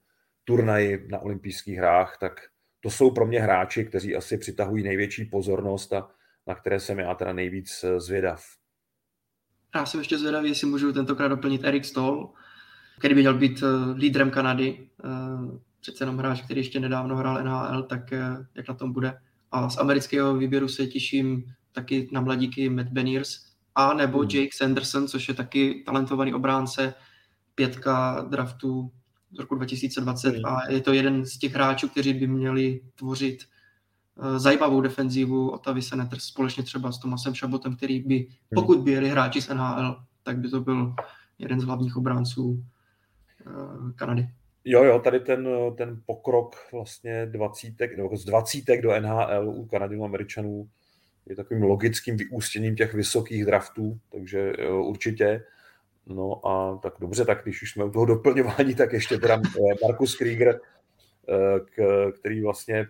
[0.44, 2.40] turnaji na olympijských hrách, tak
[2.80, 6.10] to jsou pro mě hráči, kteří asi přitahují největší pozornost a
[6.48, 8.44] na které jsem já teda nejvíc zvědav.
[9.74, 12.32] Já jsem ještě zvědavý, jestli můžu tentokrát doplnit Erik Stoll,
[12.98, 14.88] který by měl být eh, lídrem Kanady.
[15.04, 15.08] Eh,
[15.80, 19.18] přece jenom hráč, který ještě nedávno hrál NHL, tak eh, jak na tom bude.
[19.52, 23.44] A z amerického výběru se těším taky na mladíky Matt Beniers
[23.74, 24.28] a nebo hmm.
[24.30, 26.94] Jake Sanderson, což je taky talentovaný obránce,
[27.54, 28.90] pětka draftu
[29.32, 30.46] z roku 2020 hmm.
[30.46, 33.57] a je to jeden z těch hráčů, kteří by měli tvořit Eh,
[34.36, 38.28] zajímavou defenzivu Otavy Senators společně třeba s Tomasem Šabotem, který by, hmm.
[38.54, 40.94] pokud by jeli hráči z NHL, tak by to byl
[41.38, 42.64] jeden z hlavních obránců
[43.46, 44.28] eh, Kanady.
[44.64, 50.04] Jo, jo, tady ten, ten pokrok vlastně dvacítek, nebo z dvacítek do NHL u Kanaděnů
[50.04, 50.68] Američanů
[51.26, 55.44] je takovým logickým vyústěním těch vysokých draftů, takže jo, určitě.
[56.06, 59.86] No a tak dobře, tak když už jsme u toho doplňování, tak ještě teda eh,
[59.86, 60.60] Markus Krieger,
[62.20, 62.86] který vlastně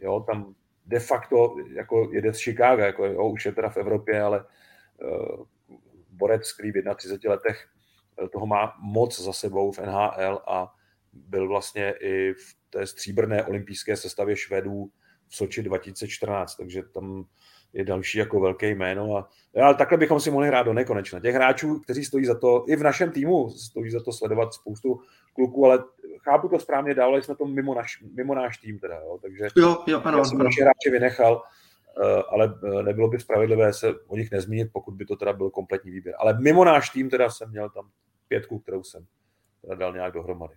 [0.00, 0.54] jo, tam
[0.86, 4.44] de facto jako jede z Chicago, jako jo, už je teda v Evropě, ale
[5.02, 5.46] uh,
[6.16, 7.68] borec, který v 31 letech
[8.22, 10.74] eh, toho má moc za sebou v NHL a
[11.12, 14.90] byl vlastně i v té stříbrné olympijské sestavě Švedů
[15.28, 17.24] v Soči 2014, takže tam
[17.76, 19.16] je další jako velké jméno.
[19.16, 19.28] A,
[19.62, 21.20] ale takhle bychom si mohli hrát do nekonečna.
[21.20, 25.00] Těch hráčů, kteří stojí za to, i v našem týmu stojí za to sledovat spoustu
[25.32, 25.78] kluků, ale
[26.22, 29.76] chápu to správně, dávali jsme to mimo, naš, mimo náš tým teda, jo, takže jo,
[29.86, 31.42] jo, ano, já jsem naše hráče vynechal,
[32.04, 35.50] eh, ale eh, nebylo by spravedlivé se o nich nezmínit, pokud by to teda byl
[35.50, 36.14] kompletní výběr.
[36.18, 37.88] Ale mimo náš tým teda jsem měl tam
[38.28, 39.06] pětku, kterou jsem
[39.62, 40.54] teda dal nějak dohromady.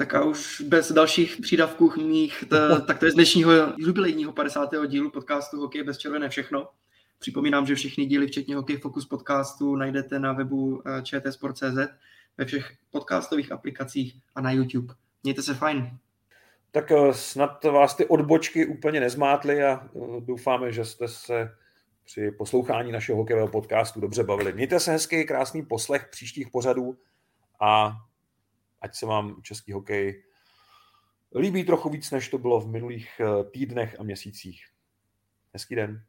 [0.00, 4.70] Tak a už bez dalších přídavků mých, t- tak to je z dnešního jubilejního 50.
[4.86, 6.68] dílu podcastu Hokej bez červené všechno.
[7.18, 11.78] Připomínám, že všechny díly, včetně Hokej Focus podcastu, najdete na webu eh, čtsport.cz,
[12.38, 14.94] ve všech podcastových aplikacích a na YouTube.
[15.22, 15.90] Mějte se fajn.
[16.70, 21.54] Tak eh, snad vás ty odbočky úplně nezmátly a eh, doufáme, že jste se
[22.04, 24.52] při poslouchání našeho hokejového podcastu dobře bavili.
[24.52, 26.96] Mějte se hezký, krásný poslech příštích pořadů
[27.60, 27.96] a
[28.80, 30.24] ať se vám český hokej
[31.38, 33.20] líbí trochu víc, než to bylo v minulých
[33.50, 34.64] týdnech a měsících.
[35.52, 36.04] Hezký den.